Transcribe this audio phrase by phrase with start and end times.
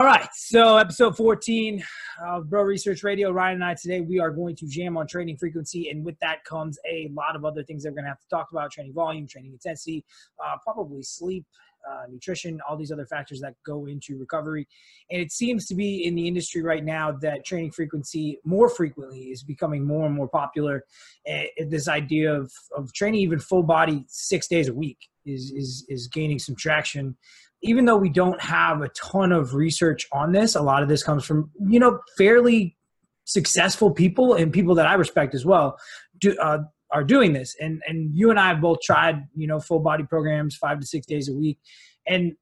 [0.00, 1.80] All right, so episode 14
[2.20, 3.30] of Bro Research Radio.
[3.30, 6.42] Ryan and I today we are going to jam on training frequency, and with that
[6.42, 8.92] comes a lot of other things that we're going to have to talk about: training
[8.92, 10.04] volume, training intensity,
[10.44, 11.46] uh, probably sleep,
[11.88, 14.66] uh, nutrition, all these other factors that go into recovery.
[15.12, 19.26] And it seems to be in the industry right now that training frequency more frequently
[19.26, 20.82] is becoming more and more popular.
[21.24, 25.86] And this idea of of training even full body six days a week is is
[25.88, 27.16] is gaining some traction
[27.64, 31.02] even though we don't have a ton of research on this, a lot of this
[31.02, 32.76] comes from, you know, fairly
[33.24, 35.78] successful people and people that I respect as well
[36.20, 36.58] do, uh,
[36.92, 37.56] are doing this.
[37.58, 40.86] And, and you and I have both tried, you know, full body programs five to
[40.86, 41.58] six days a week.
[42.06, 42.34] And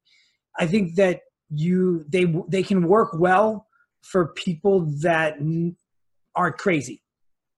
[0.59, 3.67] I think that you, they, they can work well
[4.03, 5.37] for people that
[6.35, 7.01] aren't crazy.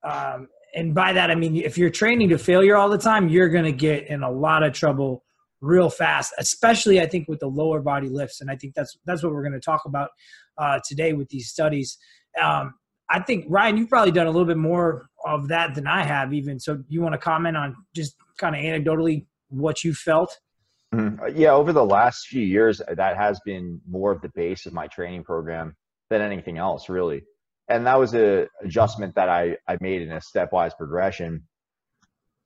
[0.03, 3.49] Um, and by that, I mean, if you're training to failure all the time, you're
[3.49, 5.25] going to get in a lot of trouble
[5.61, 8.41] real fast, especially I think with the lower body lifts.
[8.41, 10.11] And I think that's that's what we're going to talk about
[10.59, 11.99] uh, today with these studies.
[12.41, 12.75] Um,
[13.11, 16.33] I think Ryan, you've probably done a little bit more of that than I have,
[16.33, 16.59] even.
[16.59, 20.39] So, you want to comment on just kind of anecdotally what you felt?
[20.95, 21.37] Mm-hmm.
[21.37, 24.73] Yeah, over the last few years, uh, that has been more of the base of
[24.73, 25.75] my training program
[26.11, 27.23] than anything else, really.
[27.69, 31.45] And that was a adjustment that I, I made in a stepwise progression,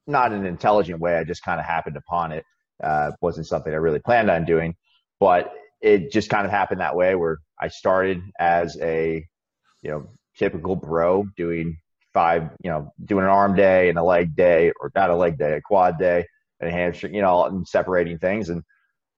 [0.06, 1.16] not an intelligent way.
[1.16, 2.44] I just kind of happened upon it.
[2.82, 4.74] Uh, wasn't something I really planned on doing,
[5.20, 9.26] but it just kind of happened that way where I started as a,
[9.82, 11.76] you know, typical bro doing
[12.12, 15.38] five, you know, doing an arm day and a leg day, or not a leg
[15.38, 16.24] day, a quad day,
[16.60, 18.48] and a hamstring, you know, and separating things.
[18.48, 18.62] And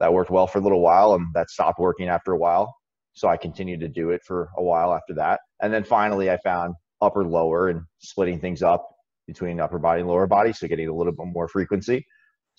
[0.00, 2.74] that worked well for a little while, and that stopped working after a while.
[3.12, 5.40] So I continued to do it for a while after that.
[5.60, 8.88] And then finally, I found upper lower and splitting things up
[9.26, 10.52] between upper body and lower body.
[10.52, 12.06] So getting a little bit more frequency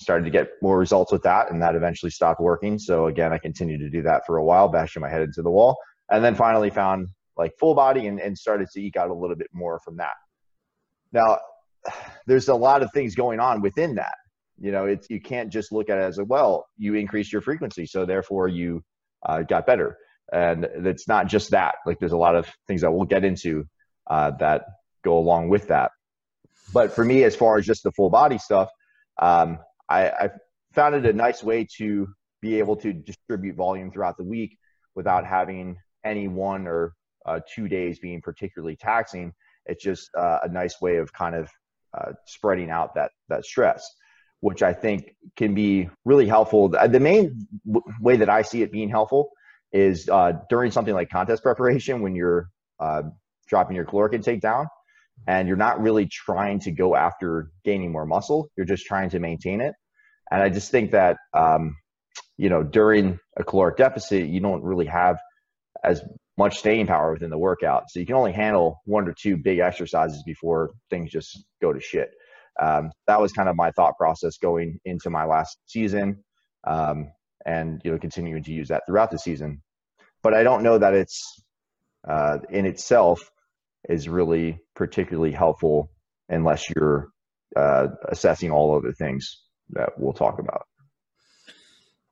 [0.02, 2.80] started to get more results with that, and that eventually stopped working.
[2.80, 5.52] So again, I continued to do that for a while, bashing my head into the
[5.52, 5.78] wall,
[6.10, 9.36] and then finally found like full body and, and started to eke out a little
[9.36, 10.14] bit more from that.
[11.12, 11.40] Now,
[12.28, 14.16] there's a lot of things going on within that.
[14.60, 17.42] You know, it's you can't just look at it as a well, you increased your
[17.42, 18.84] frequency, so therefore you
[19.26, 19.98] uh, got better.
[20.32, 21.76] And it's not just that.
[21.86, 23.66] Like there's a lot of things that we'll get into
[24.10, 24.66] uh, that
[25.04, 25.92] go along with that.
[26.74, 28.70] But for me, as far as just the full body stuff,
[29.22, 29.60] um,
[29.92, 30.30] I, I
[30.74, 32.08] found it a nice way to
[32.42, 34.58] be able to distribute volume throughout the week
[34.96, 36.94] without having any one or
[37.26, 39.34] uh, two days being particularly taxing.
[39.66, 41.50] It's just uh, a nice way of kind of
[41.98, 43.88] uh, spreading out that that stress,
[44.40, 46.70] which I think can be really helpful.
[46.70, 49.30] The main w- way that I see it being helpful
[49.72, 53.04] is uh, during something like contest preparation when you're uh,
[53.48, 54.66] dropping your caloric intake down
[55.28, 58.50] and you're not really trying to go after gaining more muscle.
[58.56, 59.74] You're just trying to maintain it.
[60.32, 61.76] And I just think that, um,
[62.38, 65.18] you know, during a caloric deficit, you don't really have
[65.84, 66.02] as
[66.38, 67.84] much staying power within the workout.
[67.90, 71.80] So you can only handle one or two big exercises before things just go to
[71.80, 72.10] shit.
[72.60, 76.24] Um, that was kind of my thought process going into my last season,
[76.66, 77.12] um,
[77.46, 79.62] and you know, continuing to use that throughout the season.
[80.24, 81.42] But I don't know that it's
[82.08, 83.30] uh, in itself
[83.90, 85.90] is really particularly helpful
[86.30, 87.10] unless you're
[87.56, 89.42] uh, assessing all of the things
[89.74, 90.66] that we'll talk about.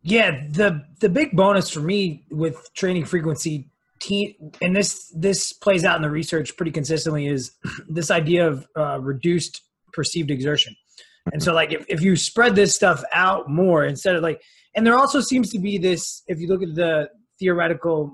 [0.02, 3.70] Yeah, the the big bonus for me with training frequency
[4.62, 7.52] and this this plays out in the research pretty consistently is
[7.90, 9.62] this idea of uh, reduced
[9.92, 10.76] perceived exertion.
[11.34, 14.42] And so like if, if you spread this stuff out more instead of like
[14.76, 17.10] and there also seems to be this if you look at the
[17.40, 18.12] theoretical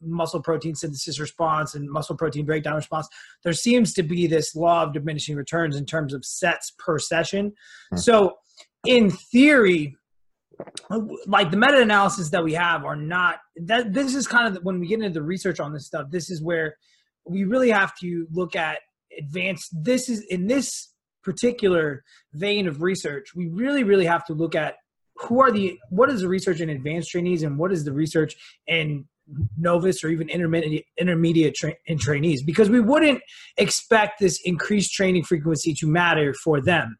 [0.00, 3.08] muscle protein synthesis response and muscle protein breakdown response,
[3.42, 7.50] there seems to be this law of diminishing returns in terms of sets per session.
[7.50, 7.96] Mm-hmm.
[7.98, 8.36] So,
[8.88, 9.94] in theory,
[11.26, 14.88] like the meta-analysis that we have are not that this is kind of when we
[14.88, 16.76] get into the research on this stuff this is where
[17.24, 18.80] we really have to look at
[19.16, 24.56] advanced this is in this particular vein of research we really really have to look
[24.56, 24.74] at
[25.14, 28.34] who are the what is the research in advanced trainees and what is the research
[28.66, 29.04] in
[29.56, 32.42] novice or even intermediate intermediate tra- in trainees?
[32.42, 33.20] Because we wouldn't
[33.56, 36.96] expect this increased training frequency to matter for them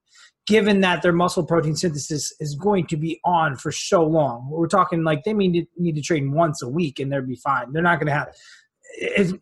[0.49, 4.67] given that their muscle protein synthesis is going to be on for so long we're
[4.67, 7.73] talking like they need to, need to train once a week and they'll be fine
[7.73, 8.35] they're not going to have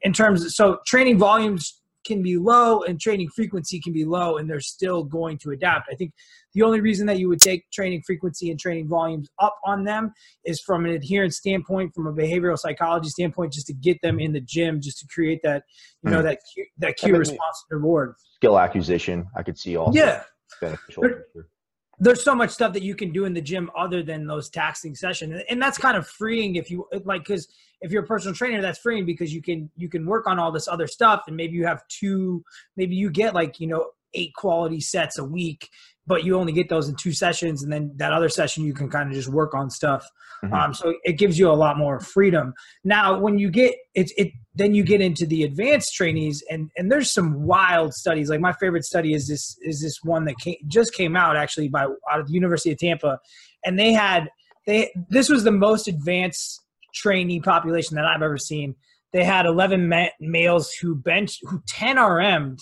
[0.02, 4.36] in terms of so training volumes can be low and training frequency can be low
[4.36, 5.88] and they're still going to adapt.
[5.90, 6.12] I think
[6.54, 10.12] the only reason that you would take training frequency and training volumes up on them
[10.44, 14.32] is from an adherence standpoint, from a behavioral psychology standpoint, just to get them in
[14.32, 15.64] the gym, just to create that,
[16.02, 16.24] you know, mm.
[16.24, 18.14] that cue, that cue response reward.
[18.36, 19.98] Skill acquisition, I could see also.
[19.98, 20.22] Yeah.
[20.60, 21.02] Beneficial.
[21.02, 21.44] But,
[21.98, 24.94] there's so much stuff that you can do in the gym other than those taxing
[24.94, 27.48] sessions and that's kind of freeing if you like because
[27.80, 30.52] if you're a personal trainer that's freeing because you can you can work on all
[30.52, 32.44] this other stuff and maybe you have two
[32.76, 35.70] maybe you get like you know eight quality sets a week
[36.06, 38.88] but you only get those in two sessions and then that other session you can
[38.88, 40.06] kind of just work on stuff.
[40.44, 40.54] Mm-hmm.
[40.54, 42.52] um, so it gives you a lot more freedom.
[42.84, 46.92] Now when you get it, it then you get into the advanced trainees and and
[46.92, 48.28] there's some wild studies.
[48.28, 51.68] Like my favorite study is this is this one that came, just came out actually
[51.68, 53.18] by out of the university of tampa
[53.64, 54.28] and they had
[54.66, 56.60] they this was the most advanced
[56.94, 58.74] trainee population that i've ever seen.
[59.12, 62.60] They had 11 ma- males who bench who 10 rm'd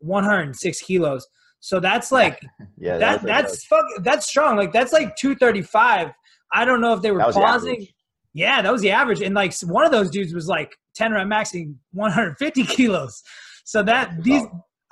[0.00, 1.26] 106 kilos
[1.64, 2.42] so that's like
[2.76, 4.58] yeah, that, that's fuck, that's strong.
[4.58, 6.10] Like that's like 235.
[6.52, 7.80] I don't know if they were pausing.
[7.80, 7.88] The
[8.34, 9.22] yeah, that was the average.
[9.22, 13.22] And like one of those dudes was like 10 rep maxing 150 kilos.
[13.64, 14.42] So that these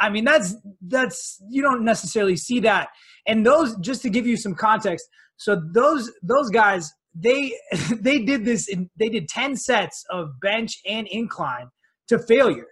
[0.00, 2.88] I mean that's that's you don't necessarily see that.
[3.26, 5.06] And those just to give you some context.
[5.36, 7.52] So those those guys they
[8.00, 11.66] they did this in, they did 10 sets of bench and incline
[12.08, 12.68] to failure.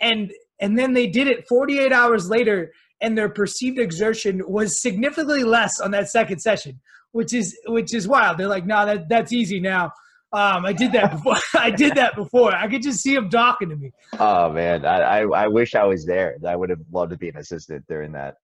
[0.00, 0.32] And
[0.62, 2.72] and then they did it 48 hours later
[3.04, 6.80] and their perceived exertion was significantly less on that second session,
[7.12, 8.38] which is which is wild.
[8.38, 9.92] They're like, no, that that's easy now.
[10.32, 11.36] Um, I did that before.
[11.54, 12.54] I did that before.
[12.54, 13.92] I could just see him talking to me.
[14.18, 16.36] Oh man, I, I, I wish I was there.
[16.46, 18.36] I would have loved to be an assistant during that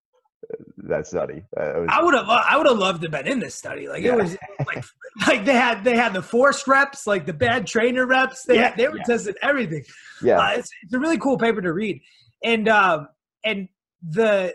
[0.76, 1.42] that study.
[1.56, 3.88] Uh, was, I would have I would have loved to have been in this study.
[3.88, 4.12] Like yeah.
[4.12, 4.36] it was
[4.66, 4.84] like
[5.26, 8.44] like they had they had the forced reps, like the bad trainer reps.
[8.44, 9.04] They yeah, had, they were yeah.
[9.04, 9.84] testing everything.
[10.22, 12.02] Yeah, uh, it's it's a really cool paper to read,
[12.44, 13.08] and um
[13.42, 13.68] and
[14.02, 14.54] the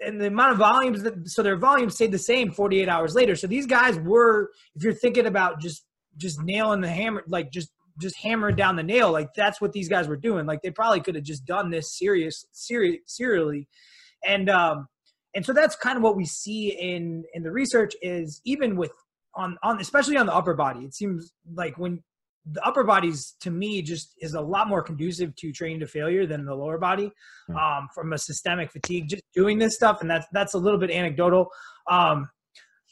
[0.00, 3.36] and the amount of volumes that so their volumes stayed the same 48 hours later.
[3.36, 5.84] So these guys were, if you're thinking about just
[6.16, 7.70] just nailing the hammer, like just
[8.00, 10.46] just hammering down the nail, like that's what these guys were doing.
[10.46, 13.68] Like they probably could have just done this serious, serious, serially,
[14.26, 14.88] and um,
[15.34, 18.92] and so that's kind of what we see in in the research is even with
[19.34, 20.80] on on especially on the upper body.
[20.80, 22.02] It seems like when
[22.50, 26.26] the upper bodies to me just is a lot more conducive to training to failure
[26.26, 27.10] than the lower body
[27.46, 27.56] hmm.
[27.56, 30.90] um, from a systemic fatigue just doing this stuff and that's that's a little bit
[30.90, 31.48] anecdotal
[31.90, 32.28] um,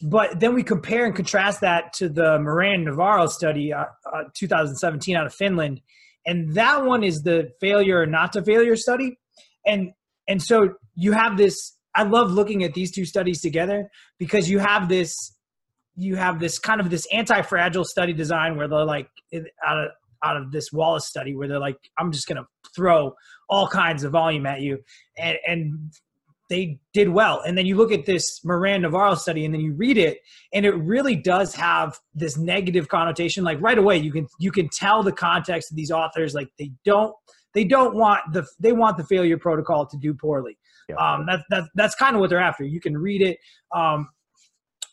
[0.02, 5.16] but then we compare and contrast that to the moran navarro study uh, uh, 2017
[5.16, 5.80] out of finland
[6.26, 9.18] and that one is the failure or not to failure study
[9.66, 9.90] and
[10.28, 14.60] and so you have this i love looking at these two studies together because you
[14.60, 15.12] have this
[15.96, 19.08] you have this kind of this anti-fragile study design where they're like
[19.66, 19.90] out of
[20.22, 23.14] out of this Wallace study where they're like, I'm just gonna throw
[23.48, 24.78] all kinds of volume at you,
[25.18, 25.92] and and
[26.48, 27.40] they did well.
[27.46, 30.18] And then you look at this Moran Navarro study, and then you read it,
[30.52, 33.44] and it really does have this negative connotation.
[33.44, 36.34] Like right away, you can you can tell the context of these authors.
[36.34, 37.14] Like they don't
[37.54, 40.58] they don't want the they want the failure protocol to do poorly.
[40.88, 40.96] Yeah.
[40.96, 42.64] Um, that, that that's kind of what they're after.
[42.64, 43.38] You can read it.
[43.74, 44.08] Um,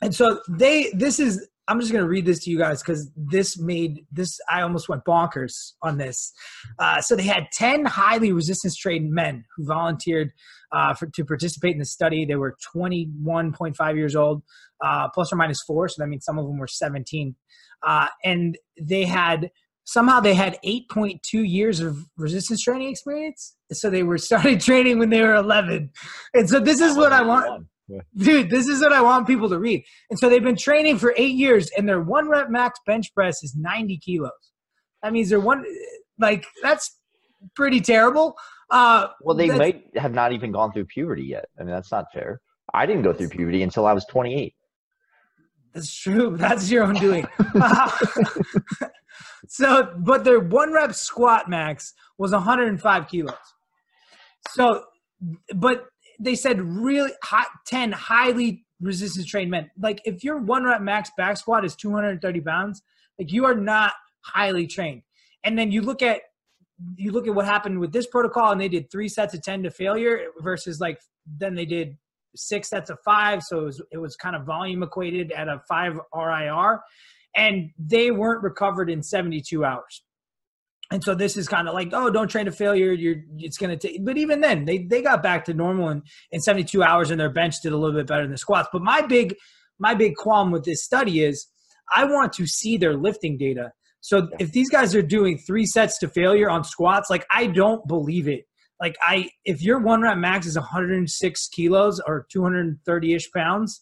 [0.02, 3.12] and so they this is I'm just going to read this to you guys because
[3.16, 6.32] this made this, I almost went bonkers on this.
[6.80, 10.32] Uh, so they had 10 highly resistance trained men who volunteered
[10.72, 12.26] uh, for, to participate in the study.
[12.26, 14.44] They were 21.5 years old,
[14.84, 15.90] uh, plus or minus four.
[15.90, 17.36] So that means some of them were 17.
[17.86, 19.52] Uh, and they had,
[19.84, 23.58] somehow they had 8.2 years of resistance training experience.
[23.74, 25.92] So they were started training when they were 11.
[26.34, 27.68] And so this is what I want.
[27.88, 28.02] Yeah.
[28.18, 29.84] Dude, this is what I want people to read.
[30.10, 33.44] And so they've been training for eight years, and their one rep max bench press
[33.44, 34.32] is 90 kilos.
[35.04, 35.64] That means they're one,
[36.20, 36.98] like, that's
[37.56, 38.36] pretty terrible.
[38.70, 41.46] Uh, well, they might have not even gone through puberty yet.
[41.58, 42.42] I mean, that's not fair.
[42.74, 44.54] I didn't go through puberty until I was 28.
[45.74, 46.36] That's true.
[46.38, 47.26] That's your own doing.
[47.56, 47.92] uh,
[49.48, 53.36] so, but their one rep squat max was 105 kilos.
[54.50, 54.84] So,
[55.56, 55.86] but
[56.20, 59.70] they said really hot 10 highly resistance trained men.
[59.80, 62.82] Like if your one rep max back squat is 230 pounds,
[63.20, 65.04] like you are not highly trained.
[65.44, 66.22] And then you look at
[66.96, 69.64] you look at what happened with this protocol and they did three sets of 10
[69.64, 71.00] to failure versus like
[71.40, 71.98] then they did
[72.36, 73.42] six sets of five.
[73.42, 76.82] So it was, it was kind of volume equated at a five RIR
[77.36, 80.04] and they weren't recovered in 72 hours
[80.92, 83.70] and so this is kind of like oh don't train to failure you're it's going
[83.70, 86.02] to take but even then they they got back to normal in,
[86.32, 88.70] in 72 hours and their bench did a little bit better than the squats.
[88.72, 89.36] But my big
[89.80, 91.48] my big qualm with this study is
[91.94, 93.72] i want to see their lifting data.
[94.00, 97.88] So if these guys are doing three sets to failure on squats like i don't
[97.88, 98.46] believe it.
[98.80, 103.82] Like i if your one rep max is 106 kilos or 230ish pounds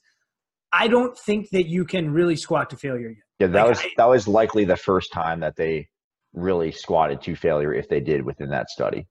[0.74, 3.18] i don't think that you can really squat to failure yet.
[3.40, 5.90] Yeah that like was I, that was likely the first time that they
[6.36, 9.08] really squatted to failure if they did within that study.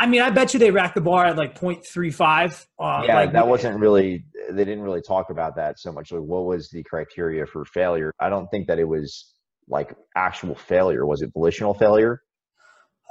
[0.00, 2.66] I mean, I bet you they racked the bar at like 0.35.
[2.78, 4.24] Uh, yeah, like, that wasn't really.
[4.50, 6.12] They didn't really talk about that so much.
[6.12, 8.12] Like, what was the criteria for failure?
[8.20, 9.34] I don't think that it was
[9.68, 11.04] like actual failure.
[11.04, 12.22] Was it volitional failure?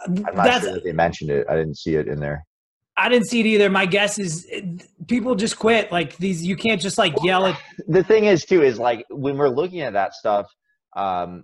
[0.05, 1.45] I'm not That's, sure that they mentioned it.
[1.50, 2.45] I didn't see it in there.
[2.95, 3.69] I didn't see it either.
[3.69, 4.47] My guess is
[5.07, 5.91] people just quit.
[5.91, 7.59] Like these, you can't just like yell at.
[7.88, 10.47] the thing is too is like when we're looking at that stuff
[10.95, 11.43] um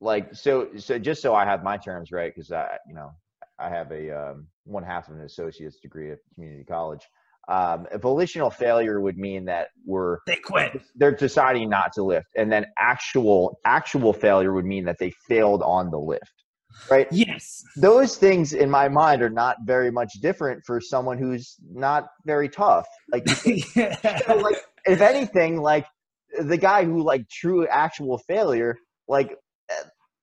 [0.00, 3.10] like so so just so i have my terms right because i you know
[3.58, 7.02] i have a um, one half of an associate's degree at community college
[7.48, 10.82] um a volitional failure would mean that we're They quit.
[10.96, 15.62] they're deciding not to lift and then actual actual failure would mean that they failed
[15.62, 16.44] on the lift
[16.90, 17.62] right Yes.
[17.76, 22.48] those things in my mind are not very much different for someone who's not very
[22.48, 25.86] tough like so, like if anything like
[26.40, 28.76] the guy who like true actual failure
[29.08, 29.36] like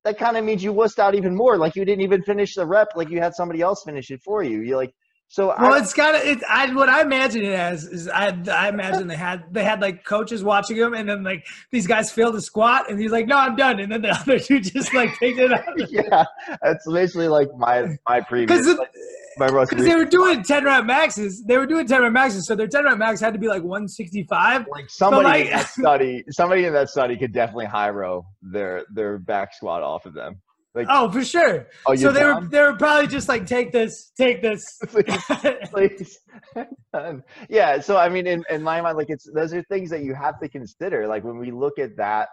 [0.03, 2.65] that kind of means you wussed out even more like you didn't even finish the
[2.65, 4.93] rep like you had somebody else finish it for you you like
[5.33, 6.43] so Well, I, it's kind of it.
[6.47, 10.05] I what I imagine it as is I I imagine they had they had like
[10.05, 13.37] coaches watching them, and then like these guys failed to squat, and he's like, "No,
[13.37, 16.25] I'm done," and then the other two just like picked it up yeah
[16.61, 18.91] that's basically like my my previous because like,
[19.37, 21.43] because they were doing ten rep maxes.
[21.47, 23.63] They were doing ten rep maxes, so their ten rep max had to be like
[23.63, 24.65] 165.
[24.69, 28.85] like somebody like- in that study somebody in that study could definitely high row their
[28.93, 30.41] their back squat off of them
[30.75, 31.67] like Oh, for sure.
[31.85, 34.63] oh so they were they were probably just like, "Take this, take this."
[35.65, 36.19] please.
[36.95, 37.79] Um, yeah.
[37.79, 40.39] So I mean, in, in my mind, like it's those are things that you have
[40.39, 41.07] to consider.
[41.07, 42.29] Like when we look at that,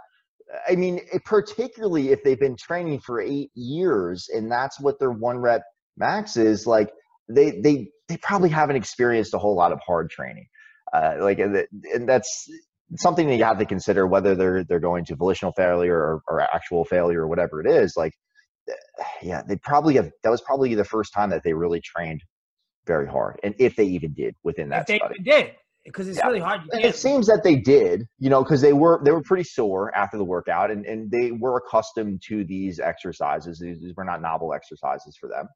[0.67, 5.13] I mean, it, particularly if they've been training for eight years and that's what their
[5.13, 5.63] one rep
[6.01, 6.91] max is, like
[7.29, 10.47] they they they probably haven't experienced a whole lot of hard training.
[10.93, 12.49] Uh, like and that's
[12.97, 16.41] something that you have to consider whether they're they're going to volitional failure or, or
[16.41, 17.95] actual failure or whatever it is.
[17.97, 18.13] Like
[19.23, 20.11] yeah, they probably have.
[20.25, 22.23] That was probably the first time that they really trained
[22.87, 25.23] very hard, and if they even did within if that they study.
[25.23, 25.53] did,
[25.85, 26.27] because it's Yeah.
[26.27, 26.63] really hard.
[26.65, 29.23] You And can't- it seems that they did, you know, because they were they were
[29.23, 33.59] pretty sore after the workout, and and they were accustomed to these exercises.
[33.61, 35.47] These, these were not novel exercises for them,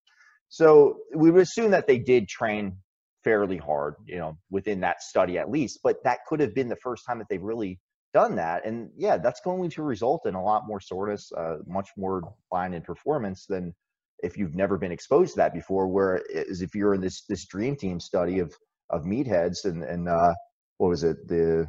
[0.49, 2.77] so we would assume that they did train
[3.23, 5.81] fairly hard, you know, within that study at least.
[5.83, 7.81] But that could have been the first time that they've really
[8.13, 11.89] done that, and yeah, that's going to result in a lot more soreness, uh, much
[11.97, 13.75] more decline in performance than
[14.23, 15.89] if you've never been exposed to that before.
[15.89, 18.55] Whereas if you're in this this dream team study of
[18.91, 20.33] of meatheads and and uh,
[20.79, 21.67] what was it the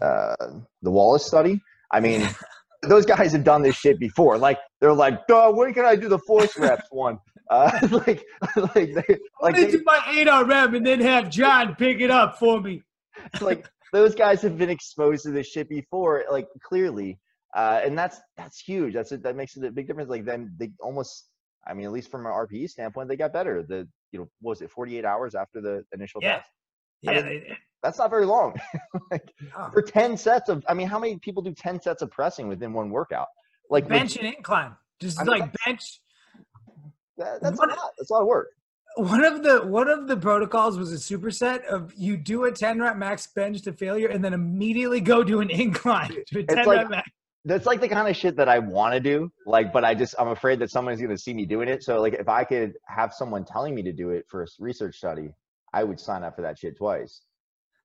[0.00, 0.36] uh,
[0.82, 1.60] the Wallace study?
[1.90, 2.28] I mean,
[2.82, 4.38] those guys have done this shit before.
[4.38, 7.18] Like they're like, duh, when can I do the force reps one?
[7.50, 8.24] Uh, like
[8.56, 12.00] like they, I'm like gonna they, do my eight RM and then have John pick
[12.00, 12.82] it up for me.
[13.40, 17.18] like those guys have been exposed to this shit before, like clearly,
[17.54, 18.94] uh, and that's that's huge.
[18.94, 19.22] That's it.
[19.22, 20.10] That makes it a big difference.
[20.10, 21.28] Like then they almost,
[21.66, 23.62] I mean, at least from an RPE standpoint, they got better.
[23.62, 26.36] The you know, what was it 48 hours after the initial Yeah.
[26.36, 26.50] test?
[27.02, 28.54] Yeah, mean, they, That's not very long.
[29.10, 29.70] like oh.
[29.72, 32.72] for 10 sets of, I mean, how many people do 10 sets of pressing within
[32.72, 33.28] one workout?
[33.68, 36.00] Like bench and incline, just I mean, like bench.
[37.18, 37.78] That, that's a lot.
[37.98, 38.48] That's a lot of work.
[38.96, 42.80] One of the one of the protocols was a superset of you do a 10
[42.80, 46.66] rep max bench to failure and then immediately go to an incline to a 10
[46.66, 47.10] like- rep max.
[47.46, 49.30] That's like the kind of shit that I want to do.
[49.46, 51.84] Like, but I just, I'm afraid that someone's going to see me doing it.
[51.84, 54.96] So like, if I could have someone telling me to do it for a research
[54.96, 55.32] study,
[55.72, 57.20] I would sign up for that shit twice.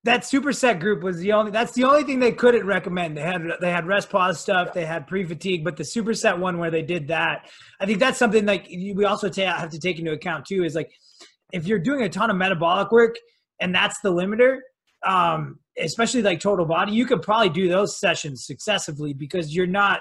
[0.04, 3.16] That superset group was the only that's the only thing they couldn't recommend.
[3.16, 6.58] They had they had rest pause stuff, they had pre fatigue, but the superset one
[6.58, 10.00] where they did that, I think that's something like we also ta- have to take
[10.00, 10.90] into account too is like
[11.52, 13.14] if you're doing a ton of metabolic work
[13.60, 14.58] and that's the limiter,
[15.06, 20.00] um, especially like total body, you could probably do those sessions successively because you're not.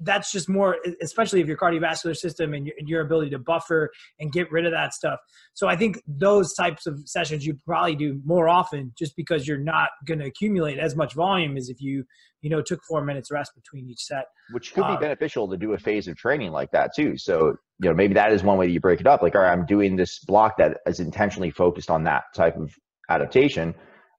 [0.00, 4.30] That's just more, especially if your cardiovascular system and your, your ability to buffer and
[4.30, 5.18] get rid of that stuff.
[5.54, 9.56] So I think those types of sessions you probably do more often, just because you're
[9.56, 12.04] not going to accumulate as much volume as if you,
[12.42, 14.26] you know, took four minutes rest between each set.
[14.52, 17.16] which could be Um, beneficial to do a phase of training like that too.
[17.16, 19.22] So, you know, maybe that is one way that you break it up.
[19.22, 22.74] Like, all right, I'm doing this block that is intentionally focused on that type of
[23.08, 23.74] adaptation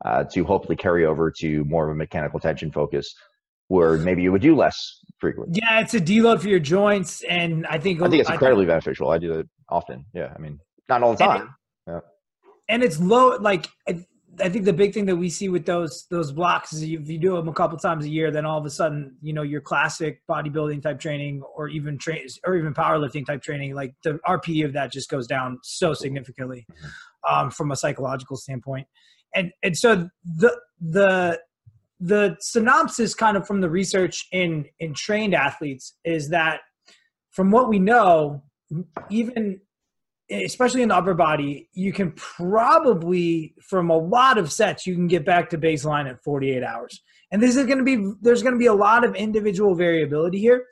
[0.05, 3.13] uh, to hopefully carry over to more of a mechanical tension focus
[3.67, 5.59] where maybe you would do less frequently.
[5.61, 8.65] Yeah, it's a deload for your joints, and I think I think it's I incredibly
[8.65, 9.09] beneficial.
[9.09, 10.05] I do it often.
[10.13, 10.33] Yeah.
[10.35, 10.59] I mean,
[10.89, 11.45] not all the And it-
[11.87, 12.01] time.
[12.69, 13.37] and it's low.
[13.37, 14.05] Like I,
[14.39, 17.17] I think the big thing that we see with those those blocks is if you
[17.17, 19.61] do them a couple times a year, then all of a sudden, you know, your
[19.61, 24.63] classic bodybuilding type training, or even train, or even powerlifting type training, like the RPE
[24.65, 26.67] of that just goes down so significantly
[27.29, 28.87] um, from a psychological standpoint.
[29.35, 31.39] And and so the the
[31.99, 36.59] the synopsis kind of from the research in in trained athletes is that
[37.31, 38.43] from what we know
[39.09, 39.59] even
[40.29, 45.07] especially in the upper body, you can probably, from a lot of sets, you can
[45.07, 47.01] get back to baseline at 48 hours.
[47.31, 50.39] And this is going to be, there's going to be a lot of individual variability
[50.39, 50.65] here.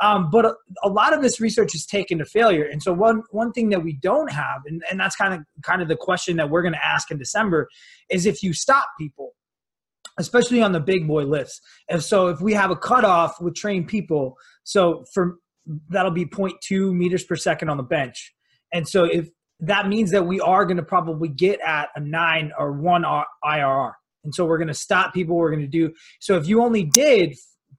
[0.00, 0.54] Um, but a,
[0.84, 2.64] a, lot of this research is taken to failure.
[2.64, 5.82] And so one, one thing that we don't have, and, and that's kind of, kind
[5.82, 7.68] of the question that we're going to ask in December
[8.08, 9.32] is if you stop people,
[10.18, 11.60] especially on the big boy lifts.
[11.88, 15.36] And so if we have a cutoff with trained people, so for
[15.88, 18.34] that'll be 0.2 meters per second on the bench.
[18.72, 19.28] And so if
[19.60, 23.04] that means that we are going to probably get at a nine or one
[23.44, 23.92] IRR.
[24.24, 25.36] And so we're going to stop people.
[25.36, 26.36] We're going to do so.
[26.36, 27.34] If you only did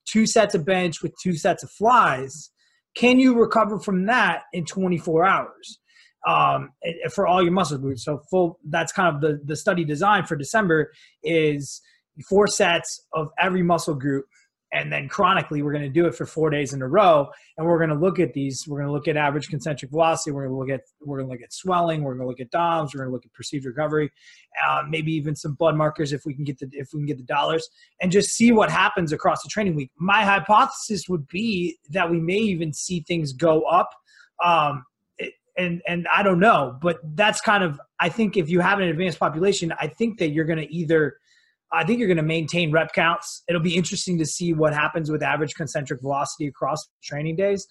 [0.05, 2.49] two sets of bench with two sets of flies,
[2.95, 5.79] can you recover from that in 24 hours
[6.27, 6.69] um,
[7.13, 8.03] for all your muscle groups?
[8.03, 8.59] So full.
[8.67, 10.91] That's kind of the the study design for December
[11.23, 11.81] is
[12.27, 14.25] four sets of every muscle group
[14.71, 17.65] and then chronically we're going to do it for four days in a row and
[17.65, 18.65] we're going to look at these.
[18.67, 21.27] We're going to look at average concentric velocity we're going to look at we're going
[21.27, 23.33] to look at swelling we're going to look at doms we're going to look at
[23.33, 24.11] perceived recovery
[24.67, 27.17] uh, maybe even some blood markers if we can get the if we can get
[27.17, 27.67] the dollars
[28.01, 29.91] and just see what happens across the training week.
[29.97, 33.89] My hypothesis would be that we may even see things go up
[34.43, 34.85] um,
[35.59, 38.87] and and I don't know, but that's kind of I think if you have an
[38.87, 41.17] advanced population, I think that you're going to either
[41.71, 43.43] I think you're going to maintain rep counts.
[43.47, 47.65] It'll be interesting to see what happens with average concentric velocity across training days.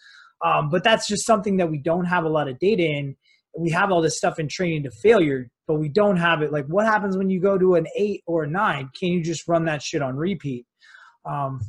[0.45, 3.17] Um, but that's just something that we don't have a lot of data in.
[3.59, 6.53] We have all this stuff in training to failure, but we don't have it.
[6.53, 8.89] Like, what happens when you go to an eight or a nine?
[8.99, 10.65] Can you just run that shit on repeat?
[11.25, 11.61] Um,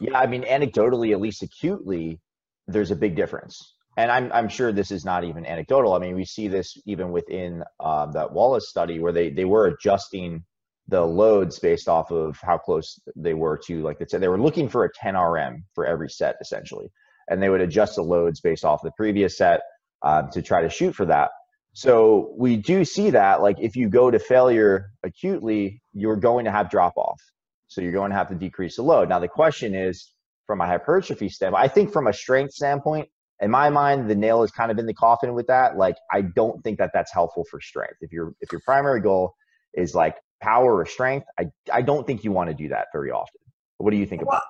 [0.00, 2.18] yeah, I mean, anecdotally, at least acutely,
[2.66, 3.74] there's a big difference.
[3.98, 5.92] And I'm, I'm sure this is not even anecdotal.
[5.92, 9.66] I mean, we see this even within uh, that Wallace study where they, they were
[9.66, 10.44] adjusting
[10.90, 14.40] the loads based off of how close they were to like they said they were
[14.40, 16.90] looking for a 10 rm for every set essentially.
[17.28, 19.60] And they would adjust the loads based off the previous set
[20.02, 21.30] um, to try to shoot for that.
[21.74, 26.50] So we do see that like if you go to failure acutely you're going to
[26.50, 27.20] have drop off
[27.68, 29.08] so you're going to have to decrease the load.
[29.08, 30.12] Now the question is
[30.46, 33.08] from a hypertrophy standpoint i think from a strength standpoint
[33.40, 35.76] in my mind the nail is kind of in the coffin with that.
[35.76, 37.98] Like i don't think that that's helpful for strength.
[38.00, 39.34] If your if your primary goal
[39.74, 43.10] is like power or strength, I, I don't think you want to do that very
[43.10, 43.40] often.
[43.78, 44.42] What do you think well,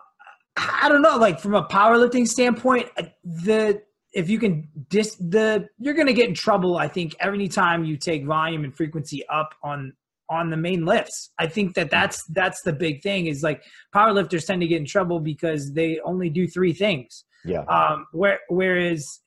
[0.56, 0.80] about?
[0.82, 1.16] I don't know.
[1.16, 6.12] Like from a powerlifting standpoint, uh, the if you can dis the you're going to
[6.12, 6.76] get in trouble.
[6.76, 9.92] I think every time you take volume and frequency up on
[10.30, 11.30] on the main lifts.
[11.38, 13.62] I think that that's that's the big thing is like
[13.94, 17.24] powerlifters tend to get in trouble because they only do three things.
[17.44, 17.62] Yeah.
[17.62, 18.06] Um.
[18.12, 19.20] Where whereas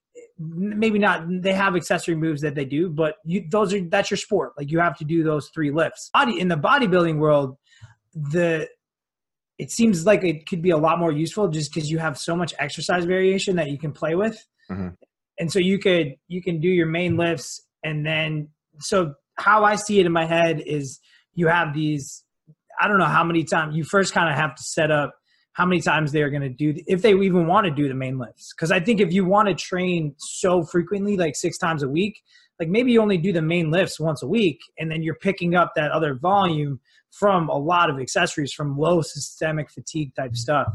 [0.52, 4.18] maybe not they have accessory moves that they do but you those are that's your
[4.18, 4.54] sport.
[4.58, 6.10] Like you have to do those three lifts.
[6.14, 7.58] Body in the bodybuilding world
[8.14, 8.68] the
[9.60, 12.36] it seems like it could be a lot more useful just because you have so
[12.36, 14.46] much exercise variation that you can play with.
[14.72, 14.90] Mm-hmm.
[15.40, 18.48] and so you could you can do your main lifts and then
[18.80, 21.02] so how i see it in my head is
[21.36, 22.24] you have these
[22.80, 25.16] i don't know how many times you first kind of have to set up
[25.54, 27.94] how many times they are going to do if they even want to do the
[27.94, 28.54] main lifts.
[28.54, 32.22] Because i think if you want to train so frequently like six times a week
[32.60, 35.56] like maybe you only do the main lifts once a week and then you're picking
[35.56, 36.80] up that other volume
[37.12, 40.68] from a lot of accessories from low systemic fatigue type stuff.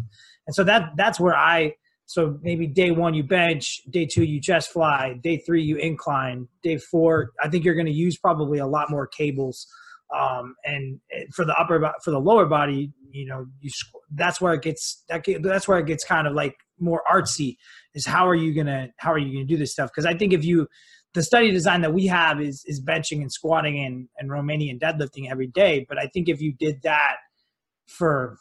[0.46, 1.74] And so that that's where i
[2.06, 6.48] so maybe day one you bench day two you chest fly day three you incline
[6.62, 9.66] day four i think you're going to use probably a lot more cables
[10.16, 11.00] um, and
[11.34, 13.70] for the upper for the lower body you know you
[14.14, 17.56] that's where it gets that that's where it gets kind of like more artsy
[17.94, 19.90] is how are you gonna how are you gonna do this stuff?
[19.90, 20.68] Because i think if you
[21.14, 25.30] the study design that we have is is benching and squatting and and romanian deadlifting
[25.30, 27.16] every day but i think if you did that
[27.86, 28.36] for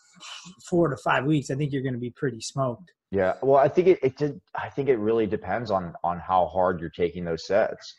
[0.69, 2.91] four to five weeks i think you're gonna be pretty smoked.
[3.11, 6.47] Yeah well i think it, it did i think it really depends on on how
[6.47, 7.95] hard you're taking those sets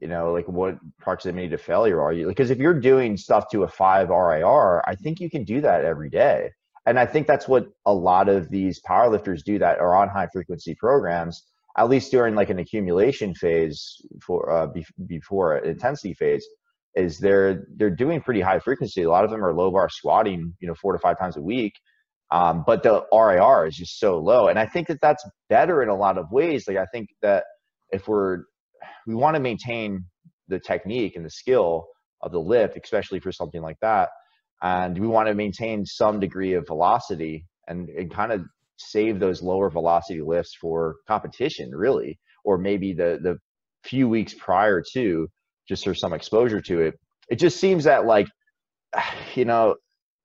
[0.00, 2.26] you know, like what proximity to failure are you?
[2.26, 5.84] Because if you're doing stuff to a five RIR, I think you can do that
[5.84, 6.50] every day.
[6.84, 10.28] And I think that's what a lot of these powerlifters do that are on high
[10.32, 11.44] frequency programs,
[11.76, 16.46] at least during like an accumulation phase for uh, be- before an intensity phase,
[16.94, 19.02] is they're they're doing pretty high frequency.
[19.02, 21.42] A lot of them are low bar squatting, you know, four to five times a
[21.42, 21.74] week.
[22.30, 25.88] Um, but the RIR is just so low, and I think that that's better in
[25.88, 26.66] a lot of ways.
[26.68, 27.44] Like I think that
[27.90, 28.44] if we're
[29.06, 30.04] we want to maintain
[30.48, 31.86] the technique and the skill
[32.22, 34.08] of the lift, especially for something like that.
[34.62, 38.42] And we want to maintain some degree of velocity and, and kind of
[38.78, 43.36] save those lower velocity lifts for competition, really, or maybe the the
[43.84, 45.28] few weeks prior to,
[45.68, 46.94] just for some exposure to it.
[47.28, 48.28] It just seems that like,
[49.34, 49.76] you know,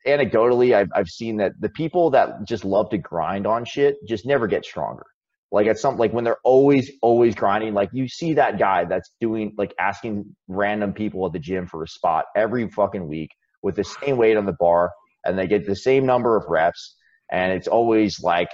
[0.08, 4.26] anecdotally, I've I've seen that the people that just love to grind on shit just
[4.26, 5.06] never get stronger
[5.52, 9.12] Like at some like when they're always always grinding, like you see that guy that's
[9.20, 13.76] doing like asking random people at the gym for a spot every fucking week with
[13.76, 14.92] the same weight on the bar,
[15.26, 16.96] and they get the same number of reps,
[17.32, 18.50] and it's always like,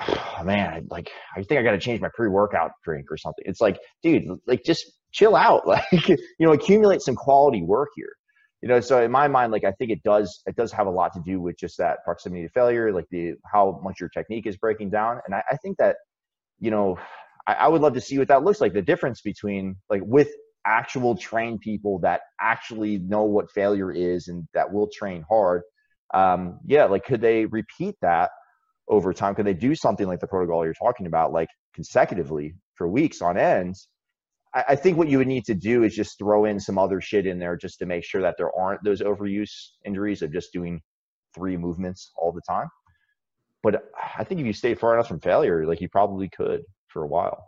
[0.00, 3.44] oh, man, like I think I got to change my pre-workout drink or something.
[3.46, 8.12] It's like, dude, like just chill out, like you know, accumulate some quality work here
[8.62, 10.90] you know so in my mind like i think it does it does have a
[10.90, 14.46] lot to do with just that proximity to failure like the how much your technique
[14.46, 15.96] is breaking down and i, I think that
[16.60, 16.98] you know
[17.46, 20.28] I, I, would love to see what that looks like the difference between like with
[20.66, 25.62] actual trained people that actually know what failure is and that will train hard
[26.14, 28.30] um yeah like could they repeat that
[28.88, 32.88] over time could they do something like the protocol you're talking about like consecutively for
[32.88, 33.88] weeks on ends
[34.54, 37.00] I, I think what you would need to do is just throw in some other
[37.00, 39.52] shit in there just to make sure that there aren't those overuse
[39.84, 40.80] injuries of just doing
[41.34, 42.68] three movements all the time.
[43.62, 43.84] But
[44.16, 47.06] I think if you stay far enough from failure, like you probably could for a
[47.06, 47.46] while.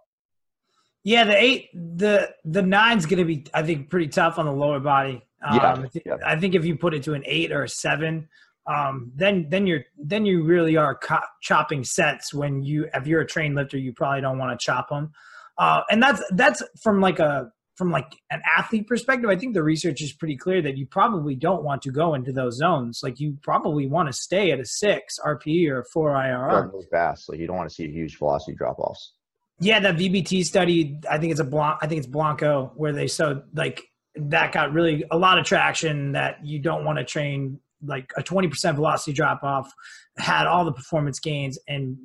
[1.05, 4.53] Yeah, the eight, the the nine's going to be, I think, pretty tough on the
[4.53, 5.27] lower body.
[5.45, 6.17] Um, yeah, I, think, yeah.
[6.25, 8.29] I think if you put it to an eight or a seven,
[8.67, 12.33] um, then then you're then you really are co- chopping sets.
[12.33, 15.13] When you if you're a trained lifter, you probably don't want to chop them.
[15.59, 17.51] Uh, and that's that's from like a
[17.83, 19.29] from like an athlete perspective.
[19.29, 22.33] I think the research is pretty clear that you probably don't want to go into
[22.33, 23.01] those zones.
[23.03, 26.73] Like you probably want to stay at a six RPE or a four IRR.
[26.73, 27.29] Move fast.
[27.29, 29.15] Like you don't want to see huge velocity drop offs.
[29.59, 31.01] Yeah, that VBT study.
[31.11, 31.79] I think it's a Blanc.
[31.83, 33.83] I think it's Blanco where they so like
[34.15, 36.13] that got really a lot of traction.
[36.13, 39.73] That you don't want to train like a 20% velocity drop off
[40.17, 41.97] had all the performance gains and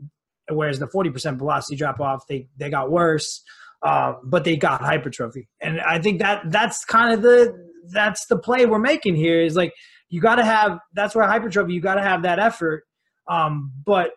[0.50, 3.44] whereas the 40% velocity drop off they they got worse
[3.84, 7.54] uh, but they got hypertrophy and i think that that's kind of the
[7.92, 9.74] that's the play we're making here is like
[10.10, 12.84] you got to have that's where hypertrophy you got to have that effort.
[13.28, 14.12] Um, but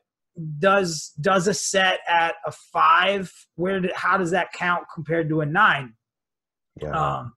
[0.59, 5.41] does does a set at a five where did, how does that count compared to
[5.41, 5.95] a nine?
[6.81, 6.91] Yeah.
[6.91, 7.33] um,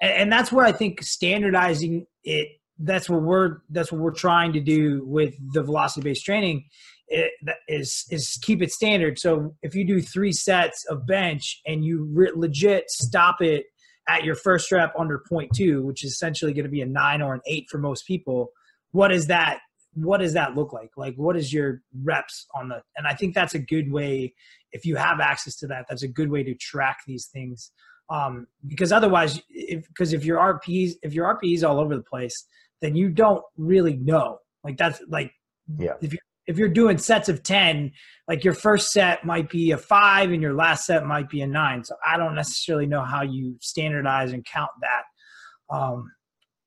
[0.00, 4.54] and, and that's where i think standardizing it that's what we're that's what we're trying
[4.54, 6.64] to do with the velocity based training
[7.08, 7.32] it,
[7.68, 9.18] is is keep it standard.
[9.18, 13.66] So if you do three sets of bench and you re- legit stop it
[14.08, 17.22] at your first rep under point two, which is essentially going to be a nine
[17.22, 18.50] or an eight for most people,
[18.92, 19.58] what is that?
[19.94, 20.90] What does that look like?
[20.96, 22.82] Like, what is your reps on the?
[22.96, 24.34] And I think that's a good way.
[24.72, 27.70] If you have access to that, that's a good way to track these things.
[28.10, 32.46] Um, because otherwise, if because if your RPs if your RPs all over the place,
[32.80, 34.38] then you don't really know.
[34.62, 35.32] Like that's like
[35.78, 35.94] yeah.
[36.02, 37.92] If you if you're doing sets of 10
[38.28, 41.46] like your first set might be a five and your last set might be a
[41.46, 46.10] nine so i don't necessarily know how you standardize and count that um,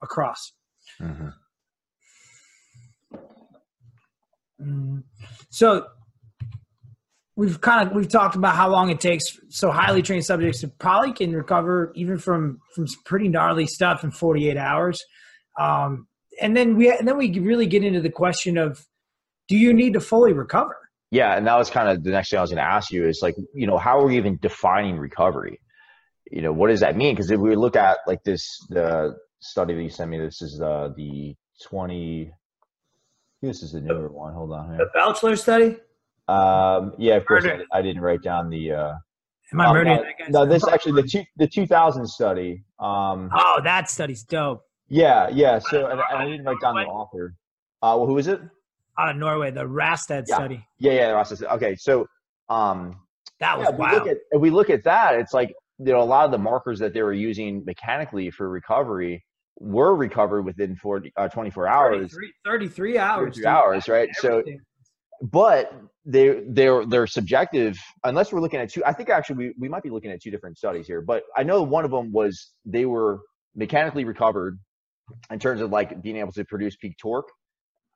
[0.02, 0.54] across
[1.02, 1.30] mm-hmm.
[4.62, 5.04] mm.
[5.50, 5.86] so
[7.36, 11.14] we've kind of we've talked about how long it takes so highly trained subjects probably
[11.14, 15.04] can recover even from from some pretty gnarly stuff in 48 hours
[15.60, 16.08] um,
[16.42, 18.86] and then we and then we really get into the question of
[19.48, 20.78] do you need to fully recover?
[21.12, 23.08] Yeah, and that was kind of the next thing I was going to ask you
[23.08, 25.60] is like, you know, how are we even defining recovery?
[26.30, 27.16] You know, what does that mean?
[27.16, 30.58] Because if we look at like this, the study that you sent me, this is
[30.58, 32.34] the the twenty.
[33.42, 34.34] This is the newer one.
[34.34, 34.78] Hold on here.
[34.80, 35.78] The Belcher study.
[36.28, 37.46] Um, yeah, of course.
[37.46, 38.72] I, I, didn't write down the.
[38.74, 38.94] Uh,
[39.54, 42.64] Am I um, no, no, this actually the two, the 2000 study.
[42.80, 44.64] Um, oh, that study's dope.
[44.90, 45.60] Yeah, yeah.
[45.60, 47.34] So, and, and I didn't write down the author.
[47.82, 48.42] Uh, well, who is it?
[49.00, 50.36] Out of Norway, the Raastad yeah.
[50.36, 50.66] study.
[50.80, 51.44] Yeah, yeah, Raastad.
[51.56, 52.08] Okay, so
[52.50, 52.96] um,
[53.40, 53.92] that was yeah, wow.
[53.92, 56.32] We look at, if we look at that, it's like you know a lot of
[56.32, 59.24] the markers that they were using mechanically for recovery
[59.60, 64.60] were recovered within 40, uh, 24 hours 33, 33 hours 33 hours right Everything.
[64.60, 65.74] so but
[66.06, 69.82] they they're they're subjective unless we're looking at two i think actually we, we might
[69.82, 72.86] be looking at two different studies here but i know one of them was they
[72.86, 73.22] were
[73.56, 74.60] mechanically recovered
[75.32, 77.30] in terms of like being able to produce peak torque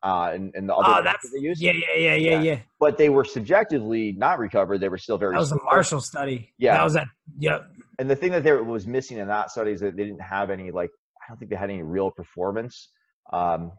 [0.03, 1.61] uh, and, and the other oh, that's, they used.
[1.61, 2.59] Yeah, yeah, yeah, yeah, yeah.
[2.79, 4.79] But they were subjectively not recovered.
[4.79, 5.33] They were still very.
[5.33, 6.53] That was a Marshall study.
[6.57, 7.07] Yeah, that was that.
[7.39, 7.67] Yep.
[7.99, 10.49] And the thing that there was missing in that study is that they didn't have
[10.49, 10.89] any like
[11.21, 12.89] I don't think they had any real performance.
[13.31, 13.71] Um,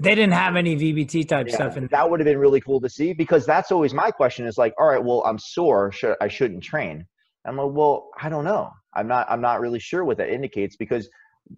[0.00, 2.80] they didn't have any VBT type yeah, stuff in that would have been really cool
[2.80, 6.16] to see because that's always my question is like all right well I'm sore should
[6.20, 7.06] I shouldn't train
[7.46, 10.76] I'm like well I don't know I'm not I'm not really sure what that indicates
[10.76, 11.08] because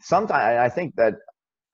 [0.01, 1.15] sometimes I think that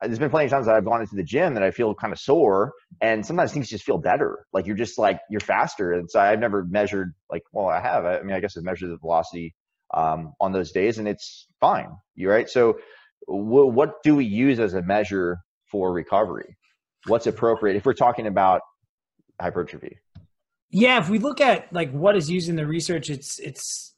[0.03, 2.13] there's been plenty of times that I've gone into the gym that I feel kind
[2.13, 4.47] of sore, and sometimes things just feel better.
[4.53, 5.93] Like you're just like you're faster.
[5.93, 8.05] And so I've never measured like, well, I have.
[8.05, 9.55] I mean, I guess I've measured the velocity
[9.95, 11.91] um, on those days, and it's fine.
[12.15, 12.49] You right?
[12.49, 12.79] So,
[13.29, 15.39] w- what do we use as a measure
[15.71, 16.57] for recovery?
[17.07, 18.63] What's appropriate if we're talking about
[19.41, 19.97] hypertrophy?
[20.71, 23.90] yeah, if we look at like what is used in the research, it's it's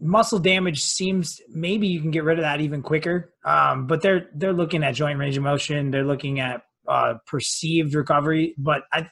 [0.00, 3.32] muscle damage seems maybe you can get rid of that even quicker.
[3.44, 5.90] Um, but they're they're looking at joint range of motion.
[5.90, 8.54] They're looking at uh, perceived recovery.
[8.58, 9.08] But I,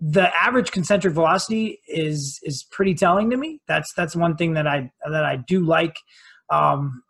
[0.00, 3.60] the average concentric velocity is is pretty telling to me.
[3.66, 5.96] That's that's one thing that I that I do like.
[6.50, 7.02] Um,